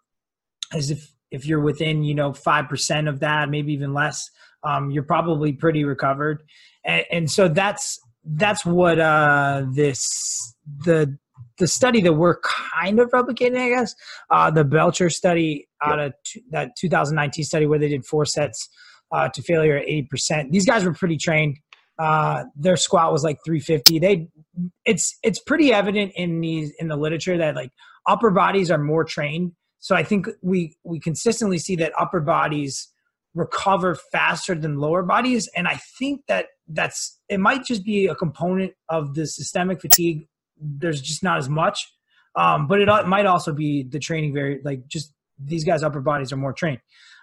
[0.74, 4.30] is if if you're within you know five percent of that, maybe even less,
[4.62, 6.42] um, you're probably pretty recovered.
[6.84, 11.18] And, and so that's that's what uh, this the
[11.62, 13.94] the study that we're kind of replicating, I guess,
[14.30, 16.08] uh, the Belcher study out yep.
[16.08, 18.68] of t- that 2019 study where they did four sets
[19.12, 20.50] uh, to failure at 80%.
[20.50, 21.58] These guys were pretty trained.
[22.00, 24.00] Uh, their squat was like 350.
[24.00, 24.26] They,
[24.84, 27.70] it's it's pretty evident in these in the literature that like
[28.08, 29.52] upper bodies are more trained.
[29.78, 32.88] So I think we we consistently see that upper bodies
[33.34, 38.16] recover faster than lower bodies, and I think that that's it might just be a
[38.16, 40.26] component of the systemic fatigue
[40.62, 41.78] there's just not as much.
[42.34, 46.32] Um, but it might also be the training very like just these guys upper bodies
[46.32, 46.80] are more trained.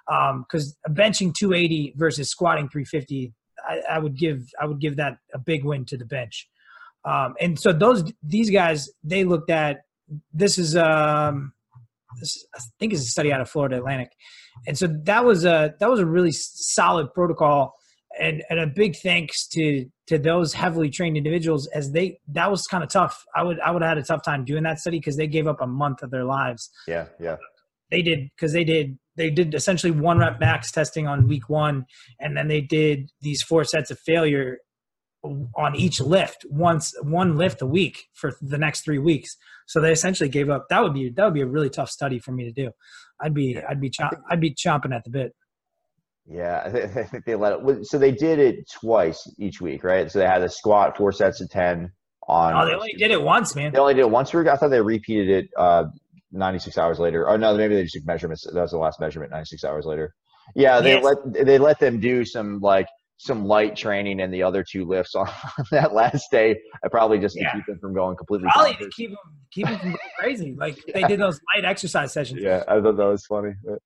[0.08, 3.34] Because um, benching 280 versus squatting 350
[3.67, 6.47] I, I, would give i would give that a big win to the bench.
[7.06, 9.82] Um, and so those these guys they looked at
[10.34, 11.54] this is um
[12.19, 14.12] this, i think is a study out of florida atlantic.
[14.67, 17.73] And so that was a that was a really solid protocol
[18.19, 22.65] and and a big thanks to to those heavily trained individuals as they that was
[22.65, 23.24] kind of tough.
[23.36, 25.48] I would I would have had a tough time doing that study because they gave
[25.48, 26.69] up a month of their lives.
[26.88, 27.38] Yeah, yeah.
[27.91, 31.86] They did because they did they did essentially one rep max testing on week one,
[32.19, 34.58] and then they did these four sets of failure
[35.24, 39.36] on each lift once one lift a week for the next three weeks.
[39.67, 40.65] So they essentially gave up.
[40.69, 42.72] That would be that would be a really tough study for me to do.
[43.22, 45.36] I'd be I'd be chomp, I'd be chomping at the bit.
[46.29, 46.61] Yeah,
[46.95, 47.87] I think they let it.
[47.87, 50.11] So they did it twice each week, right?
[50.11, 51.91] So they had a squat, four sets of ten.
[52.27, 53.73] On oh, they only did it once, man.
[53.73, 54.33] They only did it once.
[54.35, 55.85] I thought they repeated it uh,
[56.31, 57.27] 96 hours later.
[57.27, 58.45] Oh no, maybe they just took measurements.
[58.45, 60.13] That was the last measurement, 96 hours later.
[60.55, 61.03] Yeah, they yes.
[61.03, 62.87] let they let them do some like
[63.17, 65.27] some light training and the other two lifts on
[65.71, 66.59] that last day.
[66.83, 67.53] I probably just to yeah.
[67.53, 68.47] keep them from going completely.
[68.53, 69.17] Probably to keep them
[69.51, 70.55] keep them from going crazy.
[70.57, 71.01] Like yeah.
[71.01, 72.41] they did those light exercise sessions.
[72.41, 73.53] Yeah, I thought that was funny.
[73.63, 73.79] But,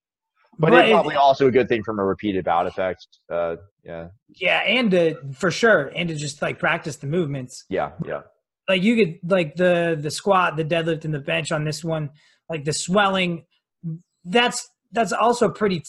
[0.59, 3.07] but it's probably it, also a good thing from a repeated bout effect.
[3.31, 4.07] Uh, yeah.
[4.29, 7.65] Yeah, and to for sure, and to just like practice the movements.
[7.69, 8.21] Yeah, yeah.
[8.67, 12.11] Like you could like the the squat, the deadlift, and the bench on this one,
[12.49, 13.45] like the swelling.
[14.23, 15.83] That's that's also pretty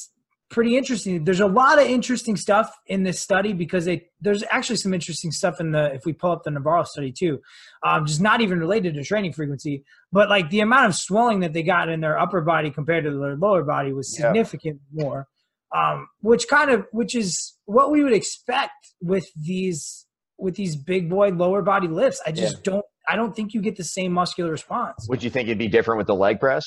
[0.54, 1.24] pretty interesting.
[1.24, 5.32] There's a lot of interesting stuff in this study because they there's actually some interesting
[5.32, 7.40] stuff in the if we pull up the Navarro study too,
[7.84, 11.52] um, just not even related to training frequency, but like the amount of swelling that
[11.52, 15.04] they got in their upper body compared to their lower body was significant yeah.
[15.04, 15.26] more,
[15.74, 20.06] um, which kind of which is what we would expect with these
[20.38, 22.22] with these big boy lower body lifts.
[22.24, 22.72] I just yeah.
[22.72, 25.06] don't I don't think you get the same muscular response.
[25.08, 26.64] Would you think it'd be different with the leg press?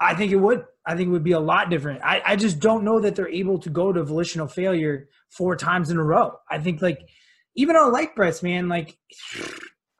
[0.00, 0.64] I think it would.
[0.86, 2.02] I think it would be a lot different.
[2.02, 5.90] I, I just don't know that they're able to go to volitional failure four times
[5.90, 6.32] in a row.
[6.50, 7.00] I think like
[7.56, 8.96] even on leg press, man, like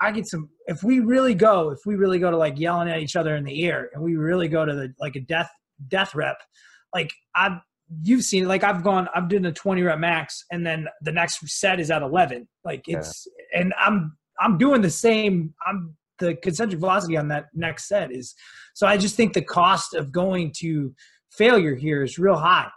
[0.00, 3.00] I get some if we really go, if we really go to like yelling at
[3.00, 5.50] each other in the ear and we really go to the like a death
[5.88, 6.36] death rep,
[6.92, 7.60] like I've
[8.02, 11.12] you've seen it, like I've gone I've done a 20 rep max and then the
[11.12, 12.48] next set is at 11.
[12.64, 13.60] Like it's yeah.
[13.60, 18.34] and I'm I'm doing the same I'm the concentric velocity on that next set is
[18.74, 20.94] so i just think the cost of going to
[21.36, 22.68] failure here is real high.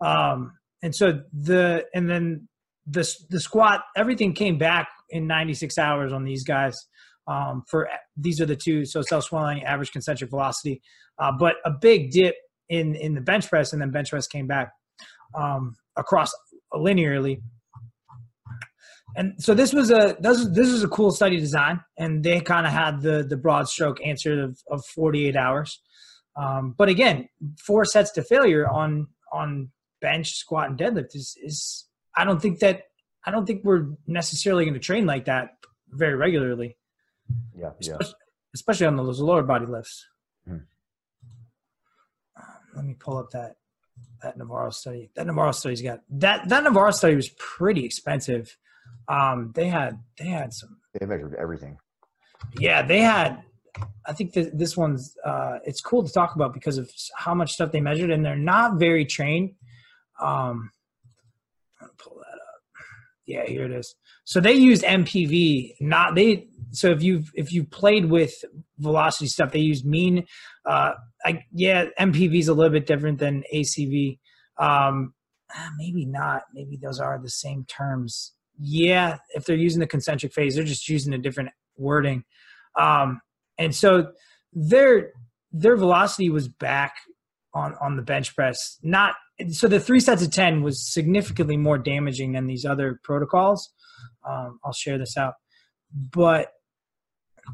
[0.00, 2.48] Um and so the and then
[2.86, 6.76] the the squat everything came back in 96 hours on these guys
[7.26, 10.82] um for these are the two so self swelling average concentric velocity
[11.18, 12.34] uh, but a big dip
[12.68, 14.70] in in the bench press and then bench press came back
[15.34, 16.30] um across
[16.74, 17.40] linearly
[19.16, 22.66] and so this was a this, this was a cool study design and they kind
[22.66, 25.80] of had the the broad stroke answer of, of 48 hours.
[26.36, 27.28] Um, but again
[27.64, 32.58] four sets to failure on on bench squat and deadlift is is i don't think
[32.58, 32.82] that
[33.24, 35.50] i don't think we're necessarily going to train like that
[35.90, 36.76] very regularly.
[37.56, 37.94] Yeah yeah.
[38.00, 38.14] Especially,
[38.54, 40.06] especially on those lower body lifts.
[40.46, 40.52] Hmm.
[42.36, 43.56] um, let me pull up that
[44.22, 45.10] that navarro study.
[45.14, 48.56] That navarro study's got that that navarro study was pretty expensive
[49.08, 50.78] um, they had they had some.
[50.98, 51.78] They measured everything.
[52.58, 53.42] Yeah, they had.
[54.06, 57.52] I think that this one's uh, it's cool to talk about because of how much
[57.52, 59.52] stuff they measured, and they're not very trained.
[60.20, 60.70] Um,
[61.80, 62.60] I'm gonna pull that up.
[63.26, 63.94] Yeah, here it is.
[64.24, 66.48] So they used MPV, not they.
[66.70, 68.32] So if you've if you played with
[68.78, 70.26] velocity stuff, they use mean.
[70.64, 70.92] Uh,
[71.24, 74.18] I yeah, MPV is a little bit different than ACV.
[74.58, 75.14] Um,
[75.52, 76.44] ah, maybe not.
[76.54, 80.88] Maybe those are the same terms yeah, if they're using the concentric phase, they're just
[80.88, 82.24] using a different wording.
[82.78, 83.20] Um,
[83.58, 84.12] and so
[84.52, 85.12] their
[85.52, 86.94] their velocity was back
[87.54, 88.78] on on the bench press.
[88.82, 89.14] Not
[89.50, 93.72] so the three sets of ten was significantly more damaging than these other protocols.
[94.28, 95.34] Um, I'll share this out,
[95.92, 96.52] but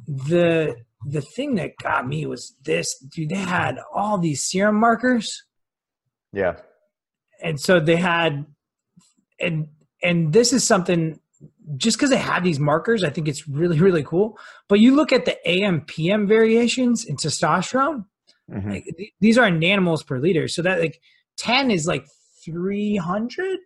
[0.06, 5.44] the the thing that got me was this dude they had all these serum markers
[6.32, 6.56] yeah
[7.42, 8.44] and so they had
[9.40, 9.68] and
[10.02, 11.18] and this is something
[11.76, 14.38] just because they have these markers i think it's really really cool.
[14.68, 18.04] But you look at the am pm variations in testosterone
[18.50, 18.70] mm-hmm.
[18.70, 18.84] like,
[19.20, 20.48] these are nanomoles per liter.
[20.48, 21.00] So that like
[21.38, 22.06] 10 is like
[22.44, 23.58] 300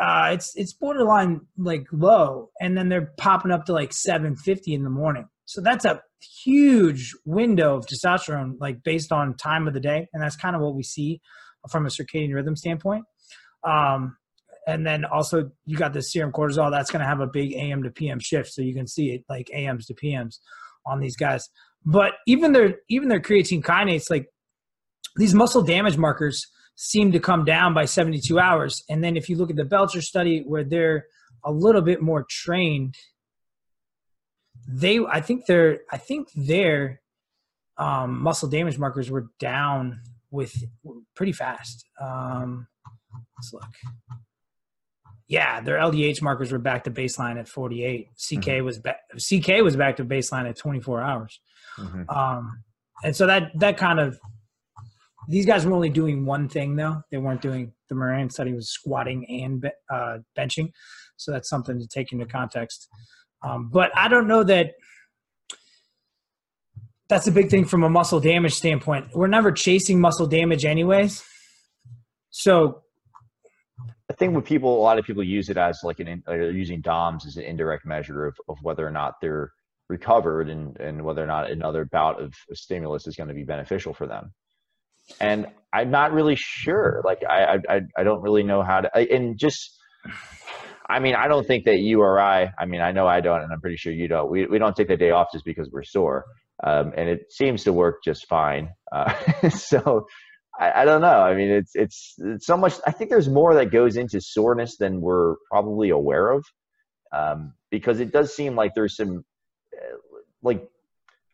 [0.00, 2.50] uh it's it's borderline like low.
[2.60, 5.28] And then they're popping up to like 750 in the morning.
[5.46, 6.00] So that's a
[6.44, 10.62] huge window of testosterone, like based on time of the day, and that's kind of
[10.62, 11.20] what we see
[11.70, 13.04] from a circadian rhythm standpoint.
[13.62, 14.16] Um,
[14.66, 17.82] and then also you got the serum cortisol that's going to have a big AM
[17.82, 20.38] to PM shift, so you can see it like AMs to PMs
[20.86, 21.48] on these guys.
[21.84, 24.28] But even their even their creatine kinase, like
[25.16, 26.46] these muscle damage markers,
[26.76, 28.82] seem to come down by 72 hours.
[28.88, 31.06] And then if you look at the Belcher study, where they're
[31.44, 32.96] a little bit more trained
[34.66, 37.00] they I think they're I think their
[37.76, 40.00] um, muscle damage markers were down
[40.30, 40.54] with
[41.14, 41.84] pretty fast.
[42.00, 42.66] Um,
[43.36, 43.64] let's look.
[45.26, 48.08] Yeah, their LDH markers were back to baseline at 48.
[48.10, 48.64] CK mm-hmm.
[48.64, 49.00] was back.
[49.16, 51.40] CK was back to baseline at 24 hours.
[51.78, 52.10] Mm-hmm.
[52.10, 52.62] Um,
[53.02, 54.18] and so that that kind of
[55.28, 57.02] these guys were only doing one thing though.
[57.10, 60.70] They weren't doing the Moran study was squatting and uh, benching.
[61.16, 62.88] So that's something to take into context.
[63.42, 64.72] Um, but I don't know that
[67.08, 69.08] that's a big thing from a muscle damage standpoint.
[69.14, 71.22] We're never chasing muscle damage, anyways.
[72.30, 72.82] So
[74.14, 76.80] I think when people, a lot of people use it as like an, uh, using
[76.80, 79.50] DOMS as an indirect measure of, of whether or not they're
[79.88, 83.92] recovered and, and whether or not another bout of stimulus is going to be beneficial
[83.92, 84.32] for them.
[85.18, 87.02] And I'm not really sure.
[87.04, 89.76] Like, I, I, I don't really know how to, and just
[90.88, 93.42] I mean, I don't think that you or I, I mean, I know I don't,
[93.42, 94.30] and I'm pretty sure you don't.
[94.30, 96.24] We, we don't take the day off just because we're sore.
[96.62, 98.70] Um, and it seems to work just fine.
[98.92, 99.12] Uh,
[99.48, 100.06] so
[100.58, 101.20] I, I, don't know.
[101.20, 104.76] I mean, it's, it's, it's so much, I think there's more that goes into soreness
[104.76, 106.44] than we're probably aware of.
[107.12, 109.24] Um, because it does seem like there's some,
[109.76, 109.96] uh,
[110.42, 110.68] like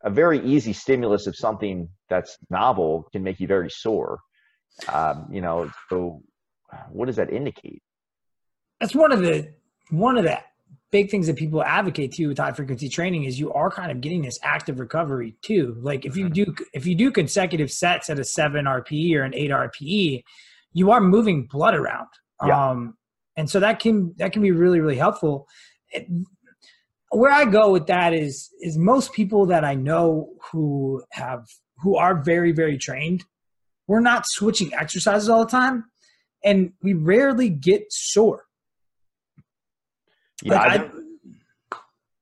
[0.02, 4.20] a very easy stimulus of something that's novel can make you very sore.
[4.88, 6.22] Um, you know, so
[6.90, 7.82] what does that indicate?
[8.80, 9.52] that's one of the
[9.90, 10.38] one of the
[10.90, 13.92] big things that people advocate to you with high frequency training is you are kind
[13.92, 15.76] of getting this active recovery too.
[15.80, 16.54] Like if you mm-hmm.
[16.54, 20.24] do if you do consecutive sets at a seven RPE or an eight RPE,
[20.72, 22.08] you are moving blood around.
[22.44, 22.70] Yeah.
[22.70, 22.96] Um,
[23.36, 25.46] and so that can that can be really really helpful.
[25.90, 26.06] It,
[27.10, 31.46] where I go with that is is most people that I know who have
[31.78, 33.24] who are very very trained,
[33.86, 35.84] we're not switching exercises all the time,
[36.44, 38.44] and we rarely get sore.
[40.42, 40.92] Yeah, like, I, don't,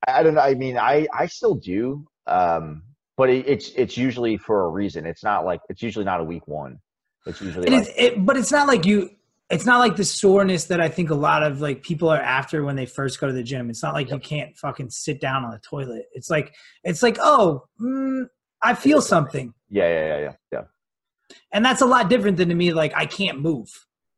[0.07, 0.40] I, don't know.
[0.40, 2.83] I mean, I I still do, um,
[3.16, 5.07] but it, it's it's usually for a reason.
[5.07, 6.81] It's not like it's usually not a week one.
[7.26, 9.11] It's usually, like, it, but it's not like you.
[9.50, 12.64] It's not like the soreness that I think a lot of like people are after
[12.64, 13.70] when they first go to the gym.
[13.70, 14.14] It's not like yep.
[14.14, 16.07] you can't fucking sit down on the toilet.
[16.12, 16.54] It's like
[16.85, 18.26] it's like oh, mm,
[18.62, 19.54] I feel something.
[19.70, 21.37] Yeah, yeah, yeah, yeah, yeah.
[21.52, 22.72] And that's a lot different than to me.
[22.72, 23.68] Like I can't move.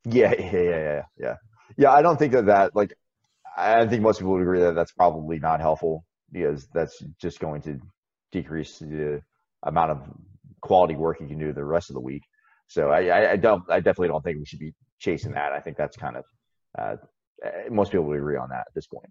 [0.05, 1.37] Yeah, yeah, yeah, yeah, yeah.
[1.77, 2.95] Yeah, I don't think that that like
[3.57, 7.63] I think most people would agree that that's probably not helpful because that's just going
[7.63, 7.79] to
[8.33, 9.21] decrease the
[9.65, 10.03] amount of
[10.63, 12.23] quality work you can do the rest of the week.
[12.69, 15.53] So I, I don't, I definitely don't think we should be chasing that.
[15.53, 16.25] I think that's kind of,
[16.79, 16.97] uh,
[17.71, 19.11] most people would agree on that at this point.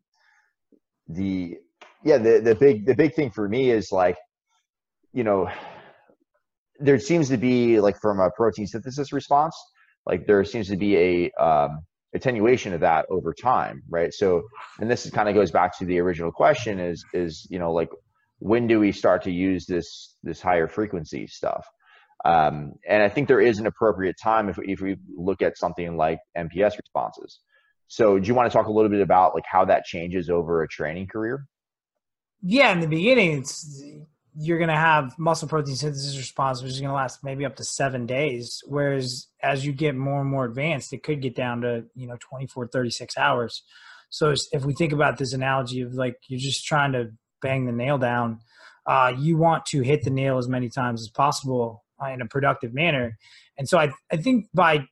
[1.09, 1.57] The,
[2.03, 4.15] yeah, the, the big, the big thing for me is like,
[5.11, 5.49] you know,
[6.79, 9.55] there seems to be like from a protein synthesis response,
[10.05, 11.79] like there seems to be a, um,
[12.13, 14.13] attenuation of that over time right?
[14.13, 14.43] So
[14.79, 17.89] and this kind of goes back to the original question is is you know like
[18.39, 21.65] when do we start to use this this higher frequency stuff?
[22.25, 25.95] Um, and i think there is an appropriate time if, if we look at something
[25.95, 27.39] like mps responses.
[27.87, 30.61] So do you want to talk a little bit about like how that changes over
[30.61, 31.45] a training career?
[32.41, 33.81] Yeah in the beginning it's
[34.41, 37.57] you're going to have muscle protein synthesis response, which is going to last maybe up
[37.57, 38.63] to seven days.
[38.65, 42.15] Whereas as you get more and more advanced, it could get down to, you know,
[42.21, 43.63] 24, 36 hours.
[44.09, 47.09] So if we think about this analogy of like you're just trying to
[47.41, 48.39] bang the nail down,
[48.87, 52.25] uh, you want to hit the nail as many times as possible uh, in a
[52.25, 53.17] productive manner.
[53.57, 54.87] And so I, I think by,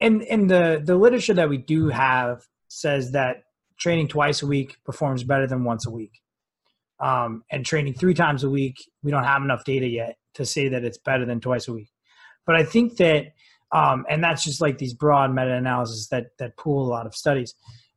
[0.00, 3.44] in, in the, the literature that we do have says that
[3.78, 6.21] training twice a week performs better than once a week.
[7.00, 10.68] Um, and training three times a week, we don't have enough data yet to say
[10.68, 11.90] that it's better than twice a week.
[12.46, 13.26] But I think that,
[13.72, 17.54] um, and that's just like these broad meta-analyses that that pool a lot of studies.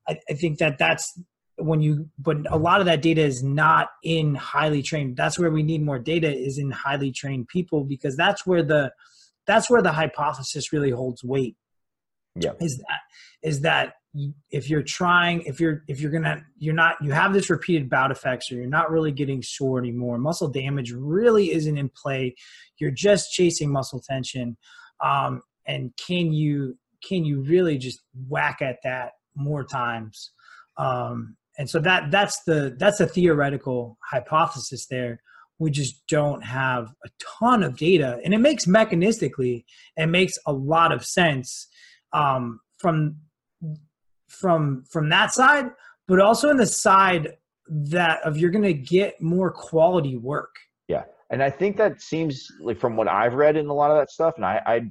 [0.07, 1.19] I, I think that that's
[1.57, 5.17] when you, but a lot of that data is not in highly trained.
[5.17, 8.91] That's where we need more data is in highly trained people because that's where the
[9.47, 11.55] that's where the hypothesis really holds weight.
[12.35, 12.99] Yeah, is that
[13.41, 13.93] is that
[14.51, 18.11] if you're trying if you're if you're gonna you're not you have this repeated bout
[18.11, 22.33] effects or you're not really getting sore anymore muscle damage really isn't in play.
[22.77, 24.57] You're just chasing muscle tension
[25.03, 30.31] um, and can you can you really just whack at that more times?
[30.77, 35.21] Um, and so that that's the that's a theoretical hypothesis there.
[35.59, 37.09] We just don't have a
[37.39, 39.65] ton of data and it makes mechanistically
[39.97, 41.67] it makes a lot of sense
[42.13, 43.17] um, from
[44.27, 45.69] from from that side,
[46.07, 50.55] but also in the side that of you're going to get more quality work.
[50.87, 53.97] Yeah, and I think that seems like from what I've read in a lot of
[53.97, 54.81] that stuff, and I I,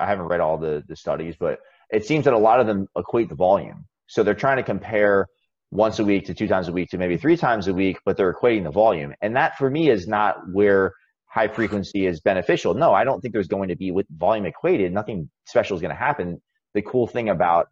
[0.00, 1.58] I haven't read all the the studies, but
[1.90, 3.84] it seems that a lot of them equate the volume.
[4.06, 5.26] So they're trying to compare
[5.70, 8.16] once a week to two times a week to maybe three times a week, but
[8.16, 9.12] they're equating the volume.
[9.22, 10.92] And that for me is not where
[11.26, 12.74] high frequency is beneficial.
[12.74, 15.90] No, I don't think there's going to be with volume equated, nothing special is going
[15.90, 16.40] to happen.
[16.74, 17.66] The cool thing about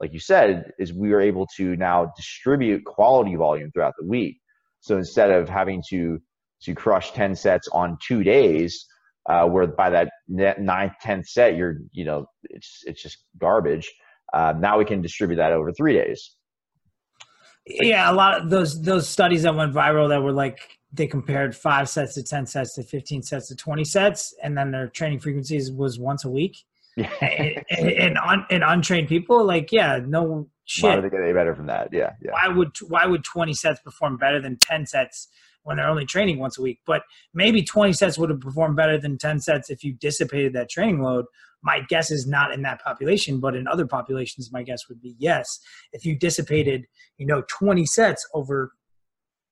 [0.00, 4.38] like you said, is we are able to now distribute quality volume throughout the week.
[4.80, 6.20] So instead of having to
[6.62, 8.86] to crush 10 sets on two days,
[9.28, 13.92] uh, where by that ninth, tenth set, you're, you know, it's, it's just garbage.
[14.32, 16.34] Uh, now we can distribute that over three days.
[17.66, 18.10] Yeah.
[18.10, 20.58] A lot of those, those studies that went viral that were like,
[20.92, 24.34] they compared five sets to 10 sets to 15 sets to 20 sets.
[24.42, 26.56] And then their training frequencies was once a week
[27.20, 30.84] and, and, un, and untrained people, like, yeah, no shit.
[30.84, 31.88] Why would they get any better from that?
[31.92, 32.32] Yeah, yeah.
[32.32, 35.28] Why would why would twenty sets perform better than ten sets
[35.62, 36.80] when they're only training once a week?
[36.86, 37.02] But
[37.34, 41.02] maybe twenty sets would have performed better than ten sets if you dissipated that training
[41.02, 41.24] load.
[41.62, 45.16] My guess is not in that population, but in other populations, my guess would be
[45.18, 45.58] yes.
[45.92, 46.86] If you dissipated,
[47.16, 48.72] you know, twenty sets over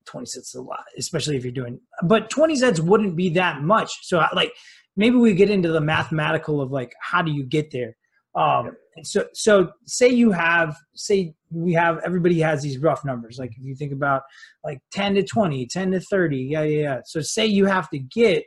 [0.06, 3.90] 20 sets a lot, especially if you're doing, but 20 sets wouldn't be that much.
[4.02, 4.52] So like
[4.96, 7.96] maybe we get into the mathematical of like how do you get there?
[8.34, 13.38] Um, so so say you have say we have everybody has these rough numbers.
[13.38, 14.22] Like if you think about
[14.64, 17.00] like 10 to 20 10 to 30 yeah yeah yeah.
[17.04, 18.44] So say you have to get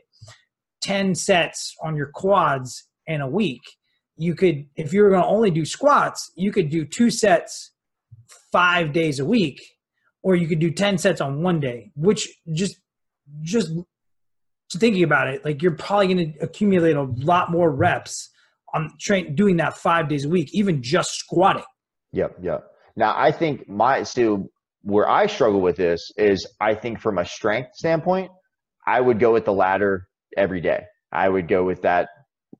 [0.81, 3.61] 10 sets on your quads in a week.
[4.15, 7.71] You could if you were going to only do squats you could do two sets
[8.51, 9.61] five days a week
[10.21, 12.79] or you could do 10 sets on one day which just
[13.41, 13.71] just
[14.77, 18.29] thinking about it, like you're probably going to accumulate a lot more reps
[18.73, 21.63] on train doing that five days a week, even just squatting.
[22.11, 22.63] Yep, yep.
[22.95, 24.49] Now I think my so
[24.83, 28.31] where I struggle with this is I think from a strength standpoint,
[28.87, 30.07] I would go with the ladder
[30.37, 30.83] every day.
[31.11, 32.09] I would go with that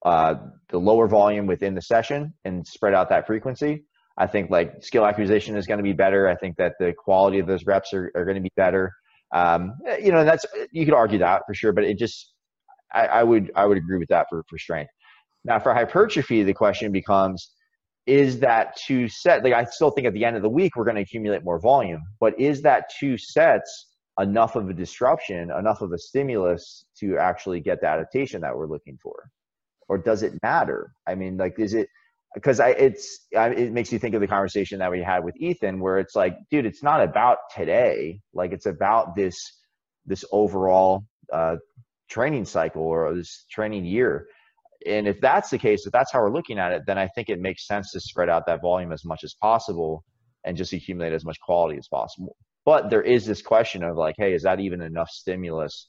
[0.06, 0.36] uh,
[0.70, 3.84] the lower volume within the session and spread out that frequency.
[4.18, 6.28] I think like skill acquisition is going to be better.
[6.28, 8.92] I think that the quality of those reps are, are going to be better.
[9.32, 12.34] Um, you know, that's you could argue that for sure, but it just
[12.94, 14.92] I, I would I would agree with that for for strength.
[15.46, 17.52] Now for hypertrophy, the question becomes:
[18.06, 19.44] Is that two set?
[19.44, 21.60] Like I still think at the end of the week we're going to accumulate more
[21.60, 23.88] volume, but is that two sets
[24.20, 28.68] enough of a disruption, enough of a stimulus to actually get the adaptation that we're
[28.68, 29.30] looking for,
[29.88, 30.92] or does it matter?
[31.08, 31.88] I mean, like, is it
[32.34, 35.36] because I it's I, it makes you think of the conversation that we had with
[35.38, 38.22] Ethan, where it's like, dude, it's not about today.
[38.34, 39.38] Like, it's about this
[40.06, 41.58] this overall uh,
[42.10, 44.28] training cycle or this training year.
[44.88, 47.30] And if that's the case, if that's how we're looking at it, then I think
[47.30, 50.04] it makes sense to spread out that volume as much as possible
[50.46, 52.36] and just accumulate as much quality as possible.
[52.66, 55.88] But there is this question of like, hey, is that even enough stimulus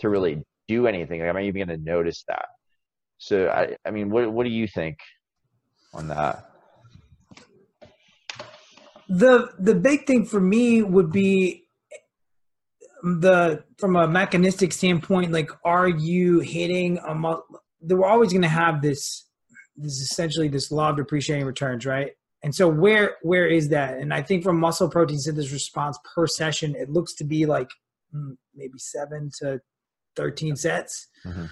[0.00, 1.20] to really do anything?
[1.20, 2.46] Like, am I even going to notice that?
[3.18, 4.98] So, I, I mean, what what do you think
[5.96, 6.50] on that?
[9.08, 11.64] The the big thing for me would be
[13.02, 17.42] the from a mechanistic standpoint, like are you hitting a mu-
[17.80, 19.28] we're always going to have this
[19.76, 22.12] this essentially this law of depreciating returns, right?
[22.42, 23.98] And so where where is that?
[23.98, 27.70] And I think from muscle protein synthesis response per session, it looks to be like
[28.12, 29.60] hmm, maybe seven to
[30.16, 31.06] thirteen sets.
[31.24, 31.46] Mm-hmm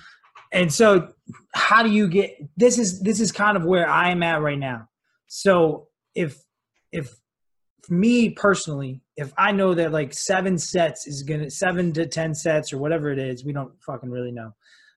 [0.52, 1.08] and so
[1.54, 4.88] how do you get this is this is kind of where i'm at right now
[5.26, 6.42] so if
[6.92, 7.14] if
[7.88, 12.72] me personally if i know that like seven sets is gonna seven to ten sets
[12.72, 14.50] or whatever it is we don't fucking really know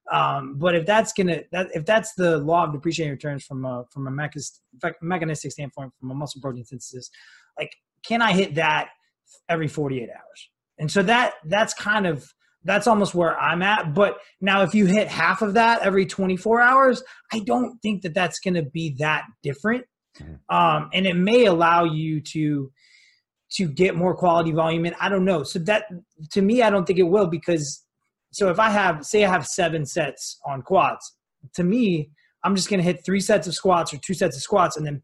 [0.09, 3.83] um, but if that's gonna that if that's the law of depreciating returns from a
[3.91, 4.29] from a
[5.01, 7.09] mechanistic standpoint from a muscle protein synthesis
[7.59, 7.71] like
[8.05, 8.89] can I hit that
[9.49, 10.49] every 48 hours?
[10.79, 12.31] And so that that's kind of
[12.67, 13.93] that's almost where I'm at.
[13.93, 17.01] But now, if you hit half of that every 24 hours,
[17.31, 19.85] I don't think that that's going to be that different.
[20.19, 20.55] Mm-hmm.
[20.55, 22.71] Um, and it may allow you to
[23.53, 24.93] to get more quality volume in.
[24.99, 25.43] I don't know.
[25.43, 25.85] So that
[26.31, 27.85] to me, I don't think it will because
[28.31, 31.15] so if I have say I have seven sets on quads,
[31.55, 32.11] to me,
[32.43, 34.85] I'm just going to hit three sets of squats or two sets of squats and
[34.85, 35.01] then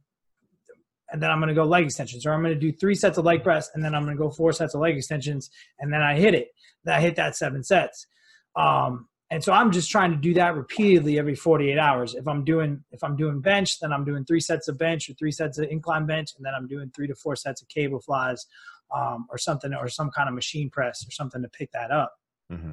[1.14, 3.18] and then I'm going to go leg extensions, or I'm going to do three sets
[3.18, 5.94] of leg press, and then I'm going to go four sets of leg extensions, and
[5.94, 6.50] then I hit it.
[6.88, 8.08] I hit that seven sets.
[8.56, 12.14] Um, and so I'm just trying to do that repeatedly every 48 hours.
[12.14, 15.14] If I'm doing if I'm doing bench, then I'm doing three sets of bench or
[15.14, 18.00] three sets of incline bench, and then I'm doing three to four sets of cable
[18.00, 18.46] flies,
[18.94, 22.14] um, or something, or some kind of machine press or something to pick that up.
[22.52, 22.72] Mm-hmm.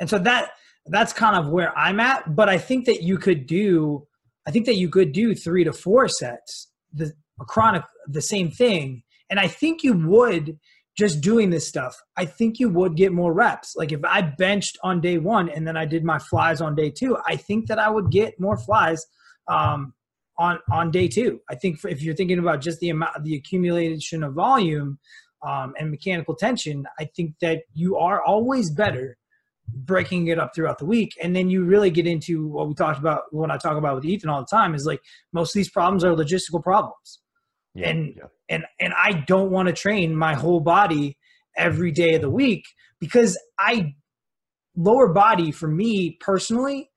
[0.00, 0.52] And so that
[0.86, 2.34] that's kind of where I'm at.
[2.34, 4.06] But I think that you could do,
[4.46, 6.68] I think that you could do three to four sets.
[6.92, 9.02] The a chronic the same thing.
[9.30, 10.58] And i think you would
[10.96, 13.74] just doing this stuff i think you would get more reps.
[13.76, 16.90] Like if i benched on day one and then i did my flies on day
[16.90, 19.04] two i think that i would get more flies
[19.48, 19.94] um,
[20.38, 21.40] on on day two.
[21.50, 24.98] I think for, if you're thinking about just the amount the accumulation of volume
[25.46, 29.16] um, and mechanical tension i think that you are always better
[29.72, 31.12] breaking it up throughout the week.
[31.22, 34.04] And then you really get into what we talked about what i talk about with
[34.04, 35.00] ethan all the time is like
[35.32, 37.20] most of these problems are logistical problems
[37.78, 38.24] yeah, and yeah.
[38.48, 41.16] and and I don't want to train my whole body
[41.56, 42.64] every day of the week
[43.00, 43.94] because I
[44.76, 46.90] lower body for me personally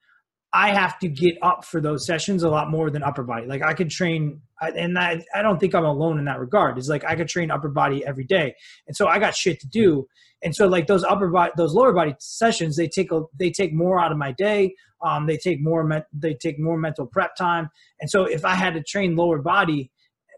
[0.54, 3.48] I have to get up for those sessions a lot more than upper body.
[3.48, 6.78] Like I could train, and I, I don't think I'm alone in that regard.
[6.78, 8.56] It's like I could train upper body every day,
[8.86, 10.08] and so I got shit to do.
[10.44, 13.74] And so like those upper body, those lower body sessions, they take a, they take
[13.74, 14.76] more out of my day.
[15.04, 17.70] Um, they take more, they take more mental prep time.
[18.00, 19.92] And so if I had to train lower body,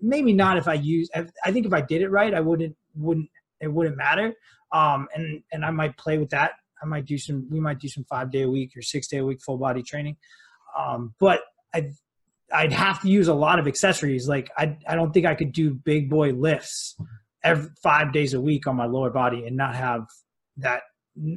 [0.04, 1.10] maybe not if I use.
[1.16, 3.30] I think if I did it right, I wouldn't wouldn't
[3.62, 4.34] it wouldn't matter.
[4.72, 6.52] Um, and and I might play with that.
[6.82, 7.48] I might do some.
[7.50, 9.82] We might do some five day a week or six day a week full body
[9.82, 10.18] training.
[10.78, 11.42] Um, but
[11.74, 11.92] I
[12.54, 14.28] I'd have to use a lot of accessories.
[14.28, 16.96] Like I I don't think I could do big boy lifts
[17.44, 20.06] every five days a week on my lower body and not have
[20.58, 20.84] that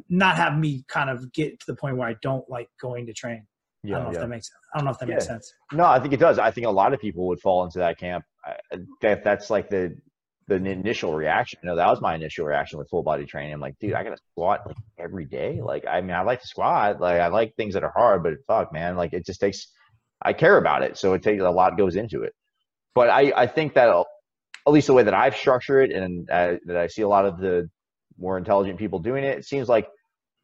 [0.08, 3.12] not have me kind of get to the point where I don't like going to
[3.12, 3.46] train.
[3.82, 4.16] Yeah, I don't know yeah.
[4.16, 5.14] if that makes I don't know if that yeah.
[5.14, 5.52] makes sense.
[5.72, 6.38] No, I think it does.
[6.38, 8.24] I think a lot of people would fall into that camp
[9.02, 9.96] that that's like the
[10.48, 11.58] the initial reaction.
[11.62, 13.52] You know, that was my initial reaction with full body training.
[13.52, 15.60] I'm like, dude, I gotta squat like every day.
[15.60, 17.00] Like, I mean, I like to squat.
[17.00, 19.68] Like, I like things that are hard, but fuck, man, like it just takes.
[20.22, 22.32] I care about it, so it takes a lot goes into it.
[22.94, 26.54] But I I think that at least the way that I've structured it, and uh,
[26.66, 27.68] that I see a lot of the
[28.18, 29.88] more intelligent people doing it, it seems like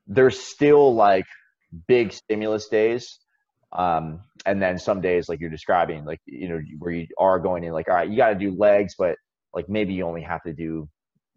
[0.07, 1.25] there's still like
[1.87, 3.19] big stimulus days
[3.73, 7.65] um, and then some days, like you're describing, like, you know, where you are going
[7.65, 9.17] in, like, all right, you got to do legs, but
[9.55, 10.89] like maybe you only have to do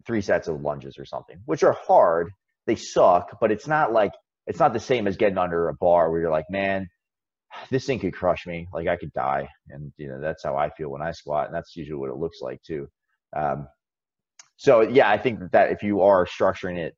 [0.06, 2.30] three sets of lunges or something, which are hard.
[2.66, 4.12] They suck, but it's not like,
[4.46, 6.88] it's not the same as getting under a bar where you're like, man,
[7.70, 8.68] this thing could crush me.
[8.72, 9.48] Like I could die.
[9.70, 11.46] And, you know, that's how I feel when I squat.
[11.46, 12.88] And that's usually what it looks like too.
[13.34, 13.68] Um,
[14.56, 16.94] so yeah, I think that if you are structuring it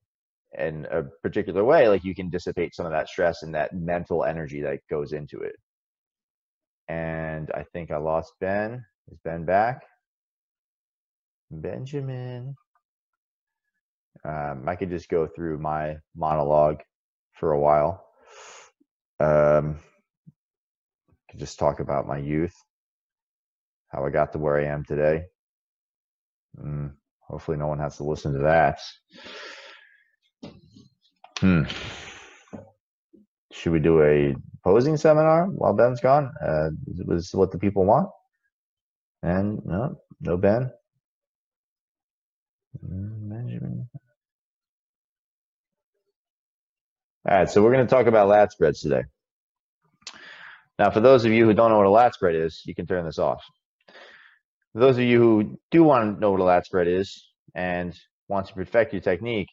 [0.57, 4.25] in a particular way, like you can dissipate some of that stress and that mental
[4.25, 5.57] energy that goes into it.
[6.89, 8.85] And I think I lost Ben.
[9.11, 9.83] Is Ben back?
[11.51, 12.55] Benjamin.
[14.25, 16.81] Um, I could just go through my monologue
[17.35, 18.05] for a while.
[19.21, 19.79] Um,
[21.31, 22.55] could just talk about my youth,
[23.89, 25.25] how I got to where I am today.
[26.59, 28.81] Mm, hopefully, no one has to listen to that.
[31.41, 31.63] Hmm.
[33.53, 34.35] Should we do a
[34.65, 36.33] posing seminar while Ben's gone?
[36.45, 36.71] Uh,
[37.07, 38.09] was what the people want.
[39.23, 40.71] And no, no Ben.
[42.83, 43.89] Benjamin.
[47.29, 49.03] All right, so we're going to talk about lat spreads today.
[50.79, 52.87] Now, for those of you who don't know what a lat spread is, you can
[52.87, 53.45] turn this off.
[54.73, 57.99] For those of you who do want to know what a lat spread is and
[58.29, 59.49] want to perfect your technique,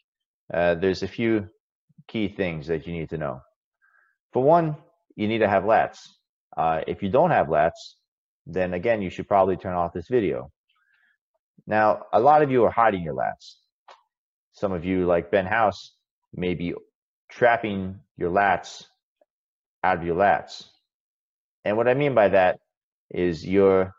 [0.53, 1.47] uh, there's a few
[2.07, 3.41] key things that you need to know.
[4.33, 4.75] For one,
[5.15, 5.97] you need to have lats.
[6.55, 7.95] Uh, if you don't have lats,
[8.45, 10.51] then again, you should probably turn off this video.
[11.67, 13.55] Now, a lot of you are hiding your lats.
[14.53, 15.95] Some of you, like Ben House,
[16.33, 16.73] may be
[17.29, 18.83] trapping your lats
[19.83, 20.63] out of your lats.
[21.63, 22.59] And what I mean by that
[23.09, 23.93] is you're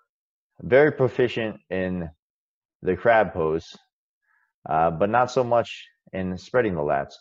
[0.61, 2.09] very proficient in
[2.83, 3.77] the crab pose,
[4.69, 7.15] uh, but not so much in spreading the lats.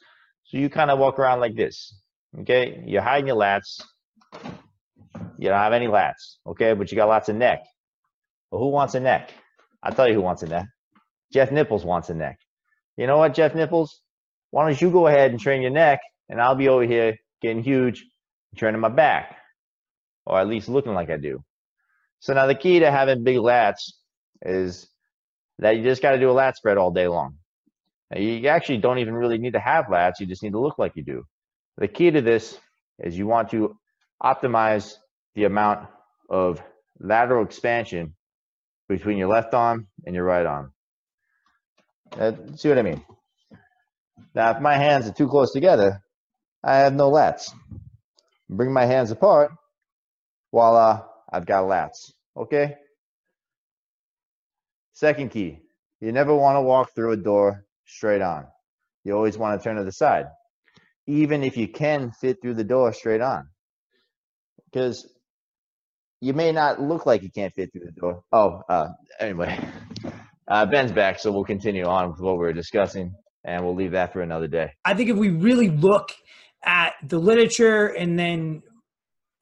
[0.46, 1.94] So you kind of walk around like this.
[2.40, 3.82] Okay, you're hiding your lats.
[5.38, 7.64] You don't have any lats, okay, but you got lots of neck.
[8.52, 9.32] Well, who wants a neck?
[9.82, 10.68] I'll tell you who wants a neck.
[11.34, 12.40] Jeff Nipples wants a neck.
[12.98, 14.02] You know what, Jeff Nipples?
[14.52, 17.64] Why don't you go ahead and train your neck, and I'll be over here getting
[17.64, 18.06] huge,
[18.56, 19.38] training my back,
[20.26, 21.44] or at least looking like I do.
[22.20, 23.92] So now the key to having big lats
[24.42, 24.88] is
[25.60, 27.36] that you just got to do a lat spread all day long.
[28.14, 30.20] You actually don't even really need to have lats.
[30.20, 31.24] You just need to look like you do.
[31.78, 32.58] The key to this
[33.00, 33.76] is you want to
[34.22, 34.94] optimize
[35.34, 35.88] the amount
[36.30, 36.62] of
[37.00, 38.16] lateral expansion
[38.88, 40.72] between your left arm and your right arm.
[42.18, 43.04] Uh, see what I mean?
[44.34, 46.02] Now, if my hands are too close together,
[46.64, 47.52] I have no lats.
[48.50, 49.52] Bring my hands apart,
[50.52, 52.12] voila, I've got lats.
[52.38, 52.76] Okay?
[54.94, 55.60] Second key,
[56.00, 58.46] you never want to walk through a door straight on.
[59.04, 60.26] You always want to turn to the side,
[61.08, 63.48] even if you can fit through the door straight on.
[64.66, 65.08] Because
[66.22, 68.24] you may not look like you can't fit through the door.
[68.32, 69.60] Oh, uh, anyway,
[70.48, 73.14] uh, Ben's back, so we'll continue on with what we are discussing,
[73.44, 74.72] and we'll leave that for another day.
[74.84, 76.12] I think if we really look
[76.64, 78.64] at the literature and then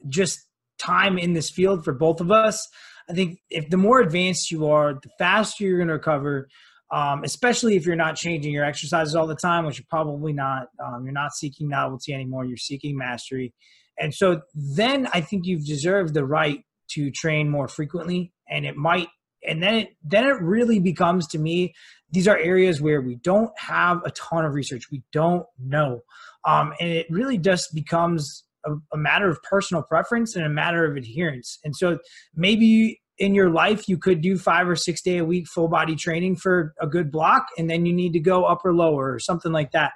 [0.10, 0.42] just
[0.78, 2.68] time in this field for both of us,
[3.10, 6.48] I think if the more advanced you are, the faster you're going to recover.
[6.94, 10.68] Um, especially if you're not changing your exercises all the time, which you're probably not.
[10.84, 12.46] Um, you're not seeking novelty anymore.
[12.46, 13.52] You're seeking mastery,
[14.00, 18.78] and so then I think you've deserved the right to train more frequently, and it
[18.78, 19.08] might.
[19.46, 21.74] And then it then it really becomes to me
[22.12, 24.92] these are areas where we don't have a ton of research.
[24.92, 26.02] We don't know,
[26.46, 30.86] um, and it really just becomes a, a matter of personal preference and a matter
[30.86, 31.60] of adherence.
[31.64, 31.98] And so
[32.36, 35.96] maybe in your life you could do five or six day a week full body
[35.96, 39.20] training for a good block and then you need to go up or lower or
[39.20, 39.94] something like that.